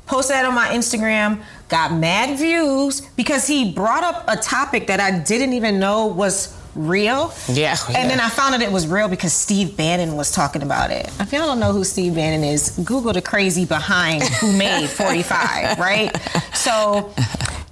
Posted 0.06 0.36
that 0.36 0.46
on 0.46 0.56
my 0.56 0.70
Instagram. 0.70 1.44
Got 1.68 1.94
mad 1.94 2.40
views 2.40 3.02
because 3.02 3.46
he 3.46 3.74
brought 3.74 4.04
up 4.04 4.24
a 4.28 4.38
topic 4.38 4.88
that 4.88 5.02
I 5.02 5.20
didn't 5.20 5.54
even 5.54 5.78
know 5.78 6.08
was 6.08 6.59
real. 6.76 7.34
Yeah. 7.48 7.76
And 7.88 7.96
yeah. 7.96 8.08
then 8.08 8.20
I 8.20 8.30
found 8.30 8.56
out 8.56 8.62
it 8.62 8.72
was 8.72 8.88
real 8.88 9.08
because 9.08 9.34
Steve 9.34 9.76
Bannon 9.76 10.16
was 10.16 10.32
talking 10.32 10.62
about 10.62 10.92
it. 10.92 11.10
If 11.20 11.32
y'all 11.32 11.48
don't 11.48 11.60
know 11.60 11.72
who 11.72 11.84
Steve 11.84 12.16
Bannon 12.16 12.44
is, 12.44 12.72
Google 12.84 13.14
the 13.14 13.22
crazy 13.22 13.66
behind 13.66 14.24
who 14.24 14.56
made 14.58 14.88
45, 14.90 15.80
right? 15.80 16.16
So, 16.54 17.14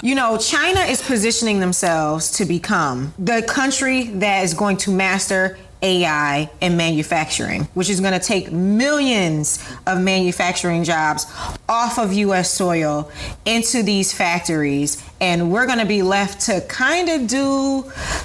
you 0.02 0.16
know, 0.16 0.38
China 0.38 0.82
is 0.82 1.02
positioning 1.02 1.60
themselves 1.60 2.32
to 2.32 2.46
become 2.46 3.14
the 3.18 3.42
country 3.44 4.04
that 4.04 4.44
is 4.44 4.54
going 4.54 4.78
to 4.78 4.92
master 4.92 5.58
AI 5.82 6.50
in 6.62 6.76
manufacturing, 6.76 7.64
which 7.74 7.90
is 7.90 8.00
going 8.00 8.14
to 8.14 8.26
take 8.26 8.52
millions 8.52 9.64
of 9.86 10.02
manufacturing 10.02 10.84
jobs 10.84 11.26
off 11.70 12.00
of 12.00 12.14
US 12.14 12.52
soil 12.52 13.12
into 13.46 13.84
these 13.84 14.12
factories 14.14 15.04
and 15.20 15.52
we're 15.52 15.66
going 15.66 15.80
to 15.80 15.86
be 15.86 16.02
left 16.02 16.42
to 16.42 16.62
kind 16.62 17.10
of 17.10 17.28
do 17.28 17.84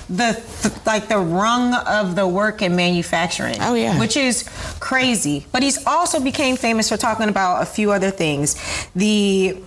the 0.08 0.42
like 0.84 1.08
the 1.08 1.18
rung 1.18 1.74
of 1.74 2.16
the 2.16 2.26
work 2.26 2.62
in 2.62 2.76
manufacturing. 2.76 3.56
Oh 3.60 3.74
yeah. 3.74 3.98
Which 3.98 4.16
is 4.16 4.48
crazy. 4.80 5.46
But 5.52 5.62
he's 5.62 5.84
also 5.86 6.20
became 6.20 6.56
famous 6.56 6.88
for 6.88 6.96
talking 6.96 7.28
about 7.28 7.62
a 7.62 7.66
few 7.66 7.92
other 7.92 8.10
things. 8.10 8.56
The 8.94 9.58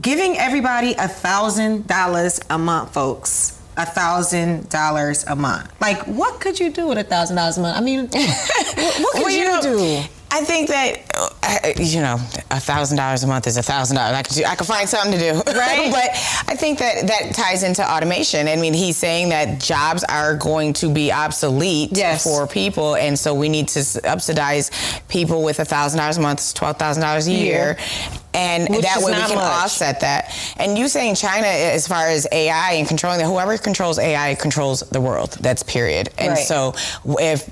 giving 0.00 0.36
everybody 0.36 0.92
a 0.92 1.08
thousand 1.08 1.86
dollars 1.86 2.40
a 2.50 2.58
month, 2.58 2.92
folks 2.92 3.55
a 3.76 3.86
thousand 3.86 4.68
dollars 4.68 5.24
a 5.24 5.36
month. 5.36 5.72
Like, 5.80 6.02
what 6.06 6.40
could 6.40 6.58
you 6.58 6.70
do 6.70 6.88
with 6.88 6.98
a 6.98 7.04
thousand 7.04 7.36
dollars 7.36 7.58
a 7.58 7.62
month? 7.62 7.76
I 7.76 7.80
mean, 7.80 8.00
what, 8.10 9.12
could 9.12 9.22
well, 9.22 9.30
you, 9.30 9.44
you 9.44 9.62
do? 9.62 10.08
I 10.28 10.40
think 10.44 10.68
that 10.68 10.98
uh, 11.42 11.82
you 11.82 12.00
know 12.00 12.14
a 12.50 12.58
thousand 12.58 12.96
dollars 12.96 13.22
a 13.22 13.26
month 13.26 13.46
is 13.46 13.56
a 13.56 13.62
thousand 13.62 13.96
dollars. 13.96 14.16
I 14.16 14.22
could 14.22 14.44
I 14.44 14.54
could 14.56 14.66
find 14.66 14.88
something 14.88 15.12
to 15.12 15.18
do, 15.18 15.32
right? 15.52 15.90
but 15.90 16.10
I 16.48 16.56
think 16.56 16.78
that 16.80 17.06
that 17.06 17.34
ties 17.34 17.62
into 17.62 17.88
automation. 17.88 18.48
I 18.48 18.56
mean, 18.56 18.74
he's 18.74 18.96
saying 18.96 19.28
that 19.28 19.60
jobs 19.60 20.04
are 20.04 20.36
going 20.36 20.72
to 20.74 20.92
be 20.92 21.12
obsolete 21.12 21.90
yes. 21.92 22.24
for 22.24 22.46
people, 22.46 22.96
and 22.96 23.18
so 23.18 23.34
we 23.34 23.48
need 23.48 23.68
to 23.68 23.84
subsidize 23.84 24.70
people 25.08 25.42
with 25.42 25.60
a 25.60 25.64
thousand 25.64 25.98
dollars 25.98 26.18
a 26.18 26.20
month, 26.20 26.54
twelve 26.54 26.76
thousand 26.76 27.02
dollars 27.02 27.28
a 27.28 27.32
year, 27.32 27.78
and 28.36 28.68
Which 28.68 28.82
that 28.82 28.98
way 28.98 29.12
we 29.12 29.18
can 29.18 29.36
much. 29.36 29.64
offset 29.64 30.00
that. 30.00 30.36
And 30.58 30.76
you 30.76 30.88
saying 30.88 31.14
China, 31.14 31.46
as 31.46 31.88
far 31.88 32.06
as 32.06 32.26
AI 32.30 32.72
and 32.72 32.86
controlling 32.86 33.18
that, 33.18 33.26
whoever 33.26 33.56
controls 33.56 33.98
AI 33.98 34.34
controls 34.34 34.80
the 34.80 35.00
world. 35.00 35.38
That's 35.40 35.62
period. 35.62 36.10
And 36.18 36.32
right. 36.32 36.38
so 36.38 36.74
if 37.18 37.48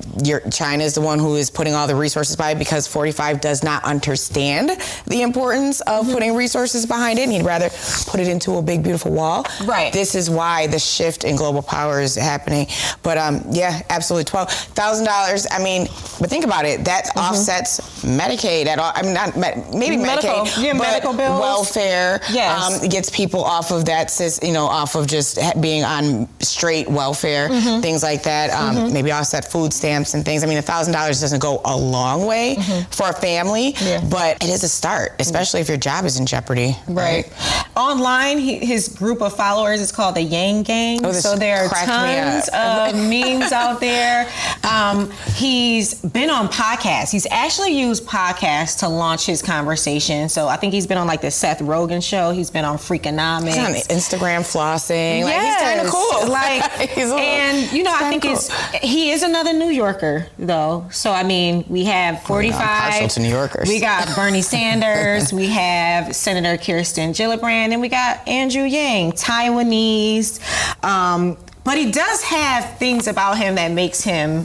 China 0.52 0.84
is 0.84 0.94
the 0.94 1.00
one 1.00 1.18
who 1.18 1.36
is 1.36 1.50
putting 1.50 1.72
all 1.74 1.86
the 1.86 1.96
resources 1.96 2.36
by 2.36 2.54
because 2.54 2.86
45 2.86 3.40
does 3.40 3.64
not 3.64 3.82
understand 3.84 4.78
the 5.06 5.22
importance 5.22 5.80
of 5.82 6.04
mm-hmm. 6.04 6.12
putting 6.12 6.34
resources 6.34 6.84
behind 6.84 7.18
it, 7.18 7.22
and 7.22 7.32
he'd 7.32 7.44
rather 7.44 7.70
put 8.06 8.20
it 8.20 8.28
into 8.28 8.56
a 8.56 8.62
big 8.62 8.82
beautiful 8.82 9.10
wall. 9.10 9.46
Right. 9.64 9.92
This 9.92 10.14
is 10.14 10.28
why 10.28 10.66
the 10.66 10.78
shift 10.78 11.24
in 11.24 11.36
global 11.36 11.62
power 11.62 12.00
is 12.00 12.14
happening. 12.14 12.66
But 13.02 13.16
um, 13.16 13.42
yeah, 13.50 13.82
absolutely, 13.88 14.24
twelve 14.24 14.50
thousand 14.50 15.06
dollars. 15.06 15.46
I 15.50 15.62
mean, 15.62 15.86
but 16.20 16.28
think 16.28 16.44
about 16.44 16.66
it. 16.66 16.84
That 16.84 17.06
mm-hmm. 17.06 17.20
offsets 17.20 17.80
Medicaid 18.04 18.66
at 18.66 18.78
all. 18.78 18.92
I 18.94 19.02
mean, 19.02 19.14
not 19.14 19.36
maybe 19.36 19.96
medical. 19.96 20.44
Medicaid. 20.44 20.62
Yeah, 20.62 20.73
medical 20.78 21.14
bills, 21.14 21.40
welfare. 21.40 22.20
Yes, 22.30 22.82
um, 22.82 22.88
gets 22.88 23.10
people 23.10 23.42
off 23.42 23.70
of 23.70 23.84
that, 23.86 24.12
you 24.42 24.52
know, 24.52 24.66
off 24.66 24.94
of 24.94 25.06
just 25.06 25.38
being 25.60 25.84
on 25.84 26.28
straight 26.40 26.88
welfare, 26.88 27.48
mm-hmm. 27.48 27.80
things 27.80 28.02
like 28.02 28.22
that. 28.24 28.50
Um, 28.50 28.76
mm-hmm. 28.76 28.94
Maybe 28.94 29.12
offset 29.12 29.50
food 29.50 29.72
stamps 29.72 30.14
and 30.14 30.24
things. 30.24 30.44
I 30.44 30.46
mean, 30.46 30.58
a 30.58 30.62
thousand 30.62 30.92
dollars 30.92 31.20
doesn't 31.20 31.40
go 31.40 31.60
a 31.64 31.76
long 31.76 32.26
way 32.26 32.56
mm-hmm. 32.56 32.90
for 32.90 33.10
a 33.10 33.12
family, 33.12 33.74
yeah. 33.80 34.02
but 34.10 34.42
it 34.42 34.50
is 34.50 34.62
a 34.62 34.68
start, 34.68 35.12
especially 35.18 35.60
if 35.60 35.68
your 35.68 35.78
job 35.78 36.04
is 36.04 36.18
in 36.18 36.26
jeopardy. 36.26 36.76
Right. 36.88 37.26
right. 37.26 37.66
online, 37.76 38.38
he, 38.38 38.58
his 38.58 38.88
group 38.88 39.22
of 39.22 39.36
followers 39.36 39.80
is 39.80 39.92
called 39.92 40.16
the 40.16 40.22
Yang 40.22 40.62
Gang. 40.64 41.06
Oh, 41.06 41.12
so 41.12 41.36
there 41.36 41.64
are 41.64 41.68
cracked 41.68 41.88
me 41.88 42.14
tons 42.14 42.48
of 42.48 43.08
memes 43.10 43.52
out 43.52 43.80
there. 43.80 44.28
Um, 44.74 45.10
he's 45.34 45.94
been 45.94 46.30
on 46.30 46.48
podcasts. 46.48 47.12
He's 47.12 47.26
actually 47.30 47.78
used 47.78 48.04
podcasts 48.04 48.80
to 48.80 48.88
launch 48.88 49.24
his 49.24 49.40
conversation. 49.40 50.28
So 50.28 50.48
I 50.48 50.56
think 50.56 50.72
he's 50.72 50.86
been 50.86 50.98
on 50.98 51.06
like 51.06 51.20
the 51.20 51.30
Seth 51.30 51.60
Rogen 51.60 52.02
show. 52.02 52.32
He's 52.32 52.50
been 52.50 52.64
on 52.64 52.76
Freakonomics. 52.76 53.46
He's 53.46 53.58
on 53.58 53.72
Instagram 53.96 54.40
flossing. 54.40 55.22
Like 55.22 55.40
he's 55.40 55.56
kind 55.56 55.80
of 55.80 55.86
cool. 55.86 56.02
Like, 56.34 56.64
He's 56.90 57.10
a 57.10 57.14
and 57.14 57.72
you 57.72 57.82
know, 57.82 57.94
I 57.94 58.08
think 58.10 58.24
it's 58.24 58.50
he 58.78 59.10
is 59.10 59.22
another 59.22 59.52
New 59.52 59.68
Yorker 59.68 60.26
though. 60.38 60.86
So 60.90 61.12
I 61.12 61.22
mean, 61.22 61.64
we 61.68 61.84
have 61.84 62.22
forty 62.22 62.50
Oh, 62.50 62.56
I'm 62.56 62.90
partial 62.90 63.08
to 63.08 63.20
New 63.20 63.28
Yorkers. 63.28 63.68
We 63.68 63.78
got 63.78 64.14
Bernie 64.16 64.42
Sanders. 64.54 65.32
we 65.32 65.46
have 65.48 66.16
Senator 66.16 66.62
Kirsten 66.62 67.10
Gillibrand, 67.12 67.72
and 67.72 67.80
we 67.80 67.88
got 67.88 68.26
Andrew 68.26 68.64
Yang, 68.64 69.12
Taiwanese. 69.12 70.40
Um, 70.84 71.36
but 71.64 71.78
he 71.78 71.90
does 71.90 72.22
have 72.22 72.78
things 72.78 73.06
about 73.08 73.38
him 73.38 73.56
that 73.56 73.72
makes 73.72 74.02
him 74.02 74.44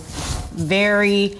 very 0.52 1.38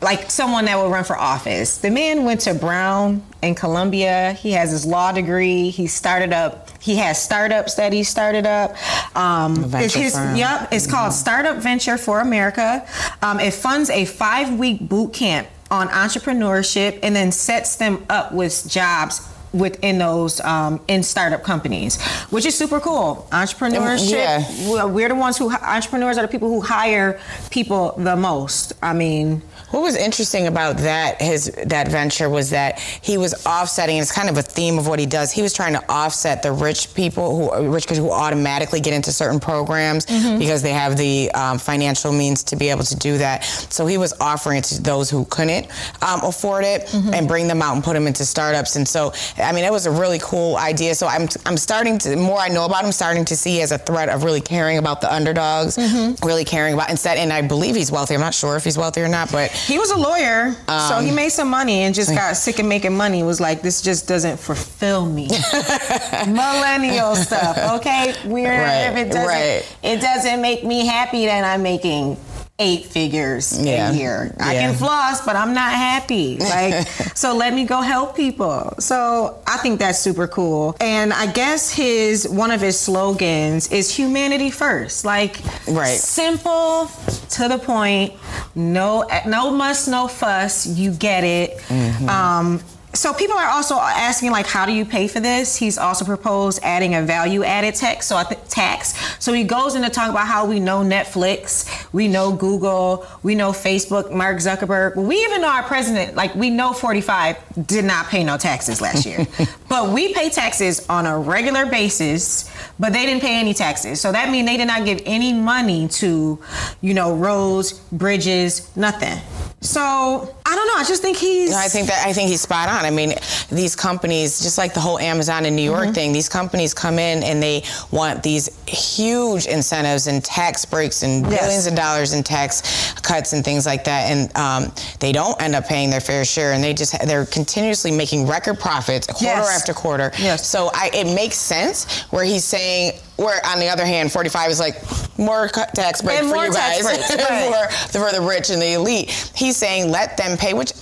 like 0.00 0.30
someone 0.30 0.64
that 0.66 0.76
will 0.76 0.90
run 0.90 1.04
for 1.04 1.16
office. 1.16 1.78
The 1.78 1.90
man 1.90 2.24
went 2.24 2.40
to 2.42 2.54
Brown 2.54 3.22
in 3.42 3.54
Columbia. 3.54 4.32
He 4.32 4.52
has 4.52 4.70
his 4.70 4.86
law 4.86 5.12
degree. 5.12 5.70
He 5.70 5.86
started 5.86 6.32
up. 6.32 6.70
He 6.82 6.96
has 6.96 7.22
startups 7.22 7.74
that 7.74 7.92
he 7.92 8.02
started 8.02 8.46
up. 8.46 8.74
Um, 9.16 9.56
venture 9.56 9.84
it's 9.84 9.94
his, 9.94 10.14
firm. 10.14 10.36
Yep, 10.36 10.68
it's 10.72 10.86
called 10.86 11.12
Startup 11.12 11.56
Venture 11.56 11.96
for 11.96 12.20
America. 12.20 12.86
Um, 13.22 13.40
it 13.40 13.54
funds 13.54 13.90
a 13.90 14.04
five-week 14.04 14.88
boot 14.88 15.12
camp 15.12 15.48
on 15.70 15.88
entrepreneurship 15.88 16.98
and 17.02 17.16
then 17.16 17.32
sets 17.32 17.76
them 17.76 18.04
up 18.08 18.32
with 18.32 18.68
jobs 18.68 19.28
within 19.54 19.98
those 19.98 20.40
um, 20.40 20.80
in 20.88 21.02
startup 21.02 21.42
companies, 21.42 22.02
which 22.30 22.44
is 22.44 22.58
super 22.58 22.80
cool. 22.80 23.26
Entrepreneurship. 23.30 24.10
Yeah. 24.10 24.70
We're, 24.70 24.86
we're 24.88 25.08
the 25.08 25.14
ones 25.14 25.38
who 25.38 25.50
entrepreneurs 25.50 26.18
are 26.18 26.22
the 26.22 26.28
people 26.28 26.48
who 26.48 26.60
hire 26.60 27.20
people 27.50 27.94
the 27.96 28.16
most. 28.16 28.72
I 28.82 28.92
mean, 28.92 29.42
What 29.74 29.82
was 29.82 29.96
interesting 29.96 30.46
about 30.46 30.76
that 30.78 31.20
his 31.20 31.50
that 31.66 31.88
venture 31.88 32.28
was 32.30 32.50
that 32.50 32.78
he 32.78 33.18
was 33.18 33.44
offsetting. 33.44 33.96
It's 33.98 34.12
kind 34.12 34.28
of 34.28 34.38
a 34.38 34.42
theme 34.42 34.78
of 34.78 34.86
what 34.86 34.98
he 35.00 35.06
does. 35.06 35.32
He 35.32 35.42
was 35.42 35.52
trying 35.52 35.72
to 35.74 35.82
offset 35.90 36.42
the 36.44 36.52
rich 36.52 36.94
people 36.94 37.50
who 37.52 37.72
rich 37.74 37.86
kids 37.88 37.98
who 37.98 38.10
automatically 38.10 38.80
get 38.80 38.94
into 38.94 39.10
certain 39.12 39.40
programs 39.40 40.06
Mm-hmm. 40.06 40.38
because 40.38 40.62
they 40.62 40.70
have 40.72 40.96
the 40.96 41.30
um, 41.32 41.58
financial 41.58 42.12
means 42.12 42.44
to 42.44 42.56
be 42.56 42.68
able 42.68 42.84
to 42.84 42.96
do 42.96 43.18
that. 43.18 43.44
So 43.44 43.86
he 43.86 43.98
was 43.98 44.12
offering 44.20 44.58
it 44.58 44.64
to 44.64 44.80
those 44.82 45.10
who 45.10 45.24
couldn't 45.26 45.66
um, 46.02 46.20
afford 46.22 46.64
it 46.64 46.82
Mm-hmm. 46.86 47.14
and 47.14 47.26
bring 47.28 47.48
them 47.48 47.60
out 47.62 47.74
and 47.74 47.82
put 47.82 47.94
them 47.94 48.06
into 48.06 48.24
startups. 48.24 48.76
And 48.76 48.86
so 48.86 49.12
I 49.38 49.52
mean, 49.52 49.64
it 49.64 49.72
was 49.72 49.86
a 49.86 49.90
really 49.90 50.20
cool 50.22 50.56
idea. 50.56 50.94
So 50.94 51.06
I'm 51.08 51.28
I'm 51.46 51.56
starting 51.56 51.98
to 51.98 52.10
the 52.10 52.16
more 52.16 52.38
I 52.38 52.48
know 52.48 52.64
about 52.64 52.84
him, 52.84 52.92
starting 52.92 53.24
to 53.26 53.36
see 53.36 53.60
as 53.62 53.72
a 53.72 53.78
threat 53.78 54.08
of 54.08 54.22
really 54.22 54.40
caring 54.40 54.78
about 54.78 55.00
the 55.00 55.12
underdogs, 55.12 55.76
Mm-hmm. 55.76 56.24
really 56.26 56.44
caring 56.44 56.74
about 56.74 56.90
instead. 56.90 57.18
And 57.18 57.32
I 57.32 57.42
believe 57.42 57.74
he's 57.74 57.90
wealthy. 57.90 58.14
I'm 58.14 58.20
not 58.20 58.34
sure 58.34 58.54
if 58.56 58.64
he's 58.64 58.78
wealthy 58.78 59.00
or 59.00 59.08
not, 59.08 59.32
but 59.32 59.50
he 59.66 59.78
was 59.78 59.90
a 59.90 59.96
lawyer, 59.96 60.52
so 60.68 60.96
Um, 60.98 61.04
he 61.06 61.10
made 61.12 61.30
some 61.30 61.48
money 61.48 61.82
and 61.84 61.94
just 61.94 62.10
got 62.14 62.36
sick 62.36 62.58
of 62.58 62.66
making 62.66 62.96
money. 62.96 63.22
Was 63.22 63.40
like, 63.40 63.62
this 63.62 63.80
just 63.82 64.06
doesn't 64.08 64.38
fulfill 64.38 65.06
me. 65.06 65.28
Millennial 66.26 67.16
stuff, 67.16 67.56
okay? 67.80 68.14
We're 68.24 68.48
Right, 68.50 68.90
if 68.90 68.96
it 68.96 69.04
doesn't, 69.12 69.26
right. 69.28 69.76
it 69.82 70.00
doesn't 70.00 70.40
make 70.40 70.64
me 70.64 70.86
happy 70.86 71.26
that 71.26 71.44
I'm 71.44 71.62
making 71.62 72.16
eight 72.60 72.84
figures 72.84 73.58
Yeah, 73.60 73.90
a 73.90 73.94
year. 73.94 74.32
I 74.38 74.54
yeah. 74.54 74.60
can 74.60 74.74
floss, 74.76 75.24
but 75.26 75.34
I'm 75.34 75.54
not 75.54 75.72
happy. 75.72 76.36
Like, 76.38 76.86
so 77.16 77.34
let 77.34 77.52
me 77.52 77.64
go 77.64 77.80
help 77.80 78.14
people. 78.14 78.74
So 78.78 79.42
I 79.44 79.56
think 79.56 79.80
that's 79.80 79.98
super 79.98 80.28
cool. 80.28 80.76
And 80.80 81.12
I 81.12 81.26
guess 81.26 81.68
his 81.72 82.28
one 82.28 82.52
of 82.52 82.60
his 82.60 82.78
slogans 82.78 83.72
is 83.72 83.90
humanity 83.94 84.50
first. 84.52 85.04
Like, 85.04 85.40
Right. 85.66 85.98
simple 85.98 86.86
to 87.34 87.48
the 87.48 87.58
point. 87.58 88.12
No, 88.54 89.08
no 89.26 89.50
muss, 89.50 89.88
no 89.88 90.08
fuss. 90.08 90.66
You 90.66 90.92
get 90.92 91.24
it. 91.24 91.58
Mm-hmm. 91.58 92.08
Um, 92.08 92.60
so 92.94 93.12
people 93.12 93.36
are 93.36 93.48
also 93.48 93.74
asking 93.74 94.30
like, 94.30 94.46
how 94.46 94.64
do 94.64 94.72
you 94.72 94.84
pay 94.84 95.08
for 95.08 95.20
this? 95.20 95.56
He's 95.56 95.78
also 95.78 96.04
proposed 96.04 96.60
adding 96.62 96.94
a 96.94 97.02
value-added 97.02 97.74
tax. 97.74 98.06
So 98.06 98.16
I 98.16 98.22
think 98.24 98.40
tax. 98.48 98.94
So 99.22 99.32
he 99.32 99.44
goes 99.44 99.74
into 99.74 99.90
talk 99.90 100.10
about 100.10 100.26
how 100.26 100.46
we 100.46 100.60
know 100.60 100.82
Netflix, 100.82 101.92
we 101.92 102.06
know 102.08 102.32
Google, 102.32 103.06
we 103.22 103.34
know 103.34 103.50
Facebook, 103.50 104.12
Mark 104.12 104.38
Zuckerberg. 104.38 104.96
We 104.96 105.16
even 105.16 105.40
know 105.40 105.48
our 105.48 105.64
president. 105.64 106.14
Like 106.14 106.34
we 106.34 106.50
know 106.50 106.72
45 106.72 107.66
did 107.66 107.84
not 107.84 108.06
pay 108.06 108.22
no 108.22 108.36
taxes 108.36 108.80
last 108.80 109.04
year, 109.04 109.26
but 109.68 109.90
we 109.90 110.14
pay 110.14 110.30
taxes 110.30 110.86
on 110.88 111.06
a 111.06 111.18
regular 111.18 111.66
basis. 111.66 112.50
But 112.78 112.92
they 112.92 113.06
didn't 113.06 113.22
pay 113.22 113.38
any 113.38 113.54
taxes. 113.54 114.00
So 114.00 114.12
that 114.12 114.30
means 114.30 114.48
they 114.48 114.56
did 114.56 114.66
not 114.66 114.84
give 114.84 115.00
any 115.04 115.32
money 115.32 115.88
to, 115.88 116.40
you 116.80 116.94
know, 116.94 117.14
roads, 117.14 117.72
bridges, 117.92 118.74
nothing. 118.76 119.18
So 119.60 120.34
I 120.54 120.56
don't 120.56 120.68
know. 120.68 120.74
I 120.76 120.84
just 120.84 121.02
think 121.02 121.16
he's. 121.16 121.50
No, 121.50 121.56
I 121.56 121.66
think 121.66 121.88
that 121.88 122.06
I 122.06 122.12
think 122.12 122.28
he's 122.28 122.40
spot 122.42 122.68
on. 122.68 122.84
I 122.84 122.90
mean, 122.90 123.14
these 123.50 123.74
companies, 123.74 124.40
just 124.40 124.56
like 124.56 124.72
the 124.72 124.78
whole 124.80 125.00
Amazon 125.00 125.44
and 125.46 125.56
New 125.56 125.62
York 125.62 125.74
Mm-hmm. 125.86 125.92
thing, 125.92 126.12
these 126.12 126.28
companies 126.28 126.72
come 126.72 127.00
in 127.00 127.24
and 127.24 127.42
they 127.42 127.64
want 127.90 128.22
these 128.22 128.48
huge 128.68 129.46
incentives 129.46 130.06
and 130.06 130.22
tax 130.24 130.64
breaks 130.64 131.02
and 131.02 131.28
Yes. 131.28 131.40
billions 131.40 131.66
of 131.66 131.74
dollars 131.74 132.12
in 132.12 132.22
tax 132.22 132.92
cuts 133.02 133.32
and 133.32 133.44
things 133.44 133.66
like 133.66 133.82
that, 133.84 134.10
and 134.12 134.36
um, 134.36 134.72
they 135.00 135.10
don't 135.10 135.40
end 135.42 135.56
up 135.56 135.66
paying 135.66 135.90
their 135.90 136.00
fair 136.00 136.24
share, 136.24 136.52
and 136.52 136.62
they 136.62 136.72
just 136.72 136.92
they're 137.06 137.26
continuously 137.26 137.90
making 137.90 138.28
record 138.28 138.60
profits 138.60 139.08
quarter 139.08 139.24
Yes. 139.26 139.60
after 139.60 139.72
quarter. 139.74 140.12
Yes. 140.18 140.46
So 140.46 140.70
I, 140.72 140.90
it 140.94 141.12
makes 141.14 141.36
sense 141.36 142.02
where 142.12 142.24
he's 142.24 142.44
saying. 142.44 142.92
Where 143.16 143.40
on 143.46 143.60
the 143.60 143.68
other 143.68 143.86
hand, 143.86 144.10
45 144.10 144.50
is 144.50 144.58
like 144.58 144.74
more 145.18 145.46
tax 145.46 146.02
break 146.02 146.18
And 146.18 146.28
for 146.28 146.44
you 146.46 146.52
guys, 146.52 146.82
breaks, 146.82 147.14
right. 147.30 147.70
for, 147.92 148.00
for 148.00 148.10
the 148.12 148.20
rich 148.20 148.50
and 148.50 148.60
the 148.60 148.72
elite. 148.72 149.08
He's 149.36 149.56
saying 149.56 149.92
let 149.92 150.16
them 150.16 150.36
pay, 150.36 150.43
which 150.52 150.72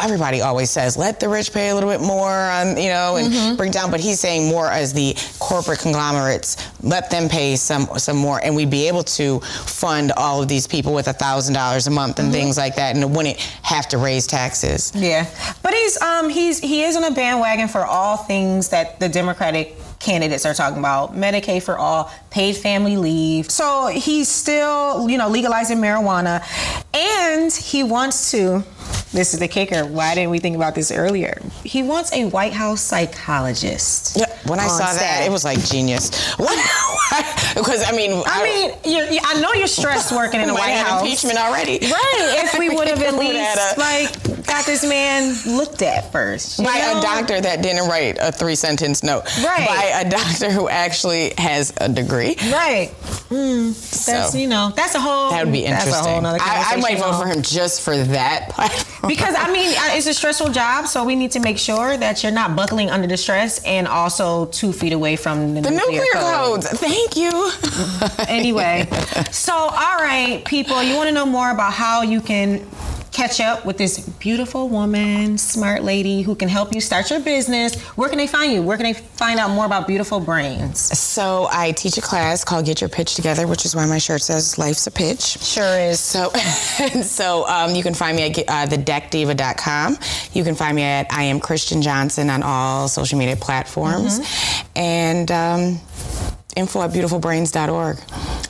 everybody 0.00 0.40
always 0.42 0.70
says, 0.70 0.96
let 0.96 1.18
the 1.18 1.28
rich 1.28 1.52
pay 1.52 1.70
a 1.70 1.74
little 1.74 1.90
bit 1.90 2.00
more 2.00 2.28
on, 2.30 2.76
you 2.76 2.88
know, 2.88 3.16
and 3.16 3.28
Mm-hmm. 3.32 3.56
bring 3.56 3.70
down. 3.72 3.90
But 3.90 4.00
he's 4.00 4.20
saying 4.20 4.48
more 4.48 4.70
as 4.70 4.92
the 4.92 5.16
corporate 5.40 5.80
conglomerates, 5.80 6.56
let 6.82 7.10
them 7.10 7.28
pay 7.28 7.56
some 7.56 7.88
some 7.98 8.16
more, 8.16 8.40
and 8.42 8.54
we'd 8.54 8.70
be 8.70 8.86
able 8.88 9.02
to 9.04 9.40
fund 9.40 10.12
all 10.16 10.40
of 10.42 10.48
these 10.48 10.66
people 10.66 10.94
with 10.94 11.08
a 11.08 11.12
thousand 11.12 11.54
dollars 11.54 11.86
a 11.86 11.90
month 11.90 12.18
and 12.18 12.28
Mm-hmm. 12.28 12.32
things 12.40 12.56
like 12.56 12.76
that, 12.76 12.94
and 12.94 13.02
it 13.02 13.10
wouldn't 13.10 13.38
have 13.62 13.88
to 13.88 13.98
raise 13.98 14.26
taxes. 14.26 14.92
Yeah, 14.94 15.26
but 15.62 15.72
he's 15.74 16.00
um 16.00 16.28
he's 16.28 16.58
he 16.60 16.82
is 16.84 16.94
on 16.96 17.04
a 17.04 17.10
bandwagon 17.10 17.68
for 17.68 17.84
all 17.84 18.16
things 18.18 18.68
that 18.68 19.00
the 19.00 19.08
Democratic 19.08 19.74
candidates 19.98 20.46
are 20.46 20.54
talking 20.54 20.78
about 20.78 21.14
Medicaid 21.16 21.62
for 21.64 21.76
all, 21.76 22.10
paid 22.30 22.56
family 22.56 22.96
leave. 22.96 23.50
So 23.50 23.88
he's 23.88 24.28
still, 24.28 25.08
you 25.10 25.18
know, 25.18 25.28
legalizing 25.28 25.78
marijuana 25.78 26.40
and 26.94 27.52
he 27.52 27.82
wants 27.82 28.30
to 28.30 28.62
this 29.12 29.32
is 29.34 29.40
the 29.40 29.48
kicker. 29.48 29.84
Why 29.86 30.14
didn't 30.14 30.30
we 30.30 30.38
think 30.38 30.56
about 30.56 30.74
this 30.74 30.90
earlier? 30.90 31.40
He 31.64 31.82
wants 31.82 32.12
a 32.12 32.26
White 32.26 32.52
House 32.52 32.80
psychologist. 32.80 34.16
Yeah, 34.18 34.26
when 34.46 34.60
I 34.60 34.64
on 34.64 34.70
saw 34.70 34.92
that, 34.92 35.24
it 35.26 35.30
was 35.32 35.44
like 35.44 35.58
genius. 35.64 36.10
Because 37.54 37.82
I 37.88 37.92
mean, 37.96 38.22
I 38.26 38.44
mean, 38.44 38.70
you're, 38.84 39.20
I 39.24 39.40
know 39.40 39.52
you're 39.54 39.66
stressed 39.66 40.12
working 40.12 40.40
in 40.40 40.46
the 40.46 40.54
White 40.62 40.76
House. 40.76 41.00
impeachment 41.02 41.38
already. 41.38 41.78
Right. 41.80 42.44
If 42.44 42.58
we 42.58 42.68
would 42.74 42.86
have 42.86 43.00
at 43.02 43.14
least 43.14 43.34
a- 43.58 43.60
uh, 43.60 43.74
like 43.78 44.17
got 44.58 44.66
this 44.66 44.84
man 44.84 45.34
looked 45.56 45.82
at 45.82 46.10
first. 46.12 46.62
by 46.62 46.78
know? 46.78 46.98
a 46.98 47.02
doctor 47.02 47.40
that 47.40 47.62
didn't 47.62 47.88
write 47.88 48.18
a 48.20 48.32
three 48.32 48.54
sentence 48.54 49.02
note. 49.02 49.24
Right. 49.42 49.66
By 49.68 50.02
a 50.04 50.10
doctor 50.10 50.50
who 50.50 50.68
actually 50.68 51.32
has 51.38 51.72
a 51.78 51.88
degree. 51.88 52.36
Right. 52.50 52.92
Mm, 53.28 53.68
that's 54.06 54.32
So, 54.32 54.38
you 54.38 54.46
know 54.46 54.72
that's 54.74 54.94
a 54.94 55.00
whole 55.00 55.30
That 55.30 55.44
would 55.44 55.52
be 55.52 55.64
interesting. 55.64 55.92
That's 55.92 56.06
a 56.06 56.10
whole 56.10 56.20
nother 56.20 56.38
I, 56.40 56.74
I 56.74 56.76
might 56.76 56.98
vote 56.98 57.20
for 57.20 57.28
him 57.28 57.42
just 57.42 57.82
for 57.82 57.96
that 57.96 58.50
platform. 58.50 59.08
because 59.08 59.34
I 59.36 59.52
mean 59.52 59.70
uh, 59.76 59.96
it's 59.96 60.06
a 60.06 60.14
stressful 60.14 60.50
job, 60.50 60.86
so 60.86 61.04
we 61.04 61.14
need 61.14 61.32
to 61.32 61.40
make 61.40 61.58
sure 61.58 61.96
that 61.96 62.22
you're 62.22 62.32
not 62.32 62.56
buckling 62.56 62.90
under 62.90 63.06
the 63.06 63.16
stress 63.16 63.62
and 63.64 63.86
also 63.86 64.46
two 64.46 64.72
feet 64.72 64.92
away 64.92 65.16
from 65.16 65.54
the, 65.54 65.60
the 65.60 65.70
nuclear 65.70 66.02
code. 66.14 66.62
codes. 66.62 66.68
Thank 66.70 67.16
you. 67.16 67.50
Anyway, 68.28 68.88
so 69.30 69.52
all 69.52 69.70
right, 69.98 70.42
people, 70.44 70.82
you 70.82 70.96
want 70.96 71.08
to 71.08 71.12
know 71.12 71.26
more 71.26 71.50
about 71.50 71.72
how 71.72 72.02
you 72.02 72.20
can 72.20 72.66
catch 73.12 73.40
up 73.40 73.64
with 73.64 73.78
this 73.78 73.98
beautiful 73.98 74.68
woman, 74.68 75.38
smart 75.38 75.82
lady 75.82 76.22
who 76.22 76.34
can 76.34 76.48
help 76.48 76.74
you 76.74 76.80
start 76.80 77.10
your 77.10 77.20
business. 77.20 77.80
Where 77.96 78.08
can 78.08 78.18
they 78.18 78.26
find 78.26 78.52
you? 78.52 78.62
Where 78.62 78.76
can 78.76 78.84
they 78.84 78.94
find 78.94 79.38
out 79.38 79.50
more 79.50 79.66
about 79.66 79.86
beautiful 79.86 80.20
brains? 80.20 80.80
So 80.98 81.48
I 81.50 81.72
teach 81.72 81.96
a 81.98 82.00
class 82.00 82.44
called 82.44 82.66
Get 82.66 82.80
Your 82.80 82.90
Pitch 82.90 83.14
Together, 83.14 83.46
which 83.46 83.64
is 83.64 83.74
why 83.74 83.86
my 83.86 83.98
shirt 83.98 84.22
says 84.22 84.58
Life's 84.58 84.86
a 84.86 84.90
Pitch. 84.90 85.22
Sure 85.22 85.78
is. 85.78 86.00
So, 86.00 86.30
so 87.02 87.46
um, 87.48 87.74
you 87.74 87.82
can 87.82 87.94
find 87.94 88.16
me 88.16 88.24
at 88.24 88.38
uh, 88.38 88.66
thedeckdiva.com. 88.66 89.98
You 90.32 90.44
can 90.44 90.54
find 90.54 90.76
me 90.76 90.82
at 90.82 91.06
I 91.12 91.24
am 91.24 91.40
Christian 91.40 91.82
Johnson 91.82 92.30
on 92.30 92.42
all 92.42 92.88
social 92.88 93.18
media 93.18 93.36
platforms, 93.36 94.20
and 94.76 95.30
um, 95.30 95.80
info 96.58 96.82
at 96.82 96.90
beautifulbrains.org. 96.90 97.98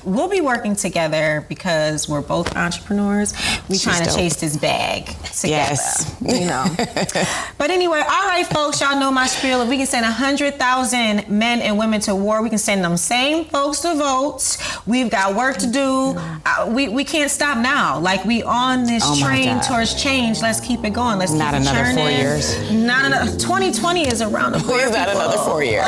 we'll 0.05 0.29
be 0.29 0.41
working 0.41 0.75
together 0.75 1.45
because 1.49 2.09
we're 2.09 2.23
both 2.23 2.57
entrepreneurs. 2.57 3.35
We 3.69 3.75
She's 3.75 3.83
trying 3.83 4.01
to 4.05 4.09
dope. 4.09 4.17
chase 4.19 4.37
this 4.37 4.57
bag 4.57 5.07
together. 5.07 5.49
Yes. 5.49 6.17
You 6.23 6.47
know. 6.47 6.65
but 7.59 7.71
anyway, 7.71 7.99
all 8.01 8.27
right, 8.27 8.47
folks, 8.47 8.81
y'all 8.81 8.99
know 8.99 9.11
my 9.11 9.27
spiel. 9.27 9.61
If 9.61 9.69
we 9.69 9.77
can 9.77 9.87
send 9.87 10.05
100,000 10.05 11.29
men 11.29 11.61
and 11.61 11.77
women 11.79 12.01
to 12.03 12.15
war, 12.15 12.43
we 12.43 12.49
can 12.49 12.59
send 12.59 12.83
them 12.83 12.97
same 12.97 13.45
folks 13.45 13.81
to 13.81 13.95
vote. 13.95 14.57
We've 14.87 15.11
got 15.11 15.37
work 15.37 15.59
to 15.59 15.67
do. 15.71 16.15
Uh, 16.47 16.71
we, 16.75 16.89
we 16.89 17.05
can't 17.05 17.31
stop 17.31 17.59
now. 17.59 17.99
Like, 17.99 18.25
we 18.25 18.43
on 18.43 18.85
this 18.85 19.03
Oh 19.07 19.21
train 19.21 19.61
towards 19.61 20.01
change. 20.03 20.41
Let's 20.41 20.61
keep 20.61 20.83
it 20.85 20.95
going. 20.95 21.19
Let's 21.19 21.33
Not 21.33 21.53
keep 21.53 21.63
another 21.63 21.93
four 21.95 22.09
years. 22.11 22.71
Not 22.73 23.05
another. 23.05 23.33
2020 23.39 24.09
is 24.09 24.23
around 24.23 24.53
the 24.53 24.61
corner. 24.65 24.87
People. 24.87 24.97
another 24.97 25.39
four 25.39 25.63
years? 25.63 25.85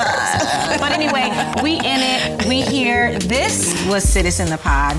but 0.78 0.92
anyway, 0.92 1.30
we 1.62 1.72
in 1.78 2.00
it. 2.00 2.09
We 2.48 2.62
here. 2.62 3.18
This 3.20 3.86
was 3.86 4.02
Citizen 4.02 4.48
the 4.48 4.58
Pod. 4.58 4.96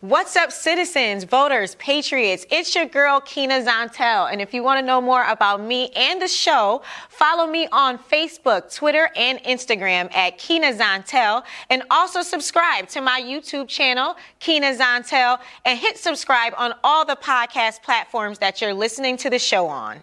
What's 0.00 0.34
up, 0.34 0.50
citizens, 0.50 1.24
voters, 1.24 1.74
patriots? 1.74 2.46
It's 2.50 2.74
your 2.74 2.86
girl, 2.86 3.20
Kina 3.20 3.62
Zantel. 3.62 4.32
And 4.32 4.40
if 4.40 4.54
you 4.54 4.62
want 4.62 4.80
to 4.80 4.86
know 4.86 5.00
more 5.00 5.22
about 5.24 5.60
me 5.60 5.90
and 5.90 6.22
the 6.22 6.26
show, 6.26 6.80
follow 7.10 7.46
me 7.46 7.68
on 7.70 7.98
Facebook, 7.98 8.74
Twitter, 8.74 9.10
and 9.14 9.38
Instagram 9.44 10.12
at 10.14 10.38
Kina 10.38 10.72
Zantel. 10.72 11.42
And 11.68 11.82
also 11.90 12.22
subscribe 12.22 12.88
to 12.88 13.02
my 13.02 13.20
YouTube 13.20 13.68
channel, 13.68 14.16
Kina 14.38 14.74
Zantel, 14.74 15.38
and 15.66 15.78
hit 15.78 15.98
subscribe 15.98 16.54
on 16.56 16.72
all 16.82 17.04
the 17.04 17.16
podcast 17.16 17.82
platforms 17.82 18.38
that 18.38 18.62
you're 18.62 18.72
listening 18.72 19.18
to 19.18 19.28
the 19.28 19.38
show 19.38 19.66
on. 19.66 20.02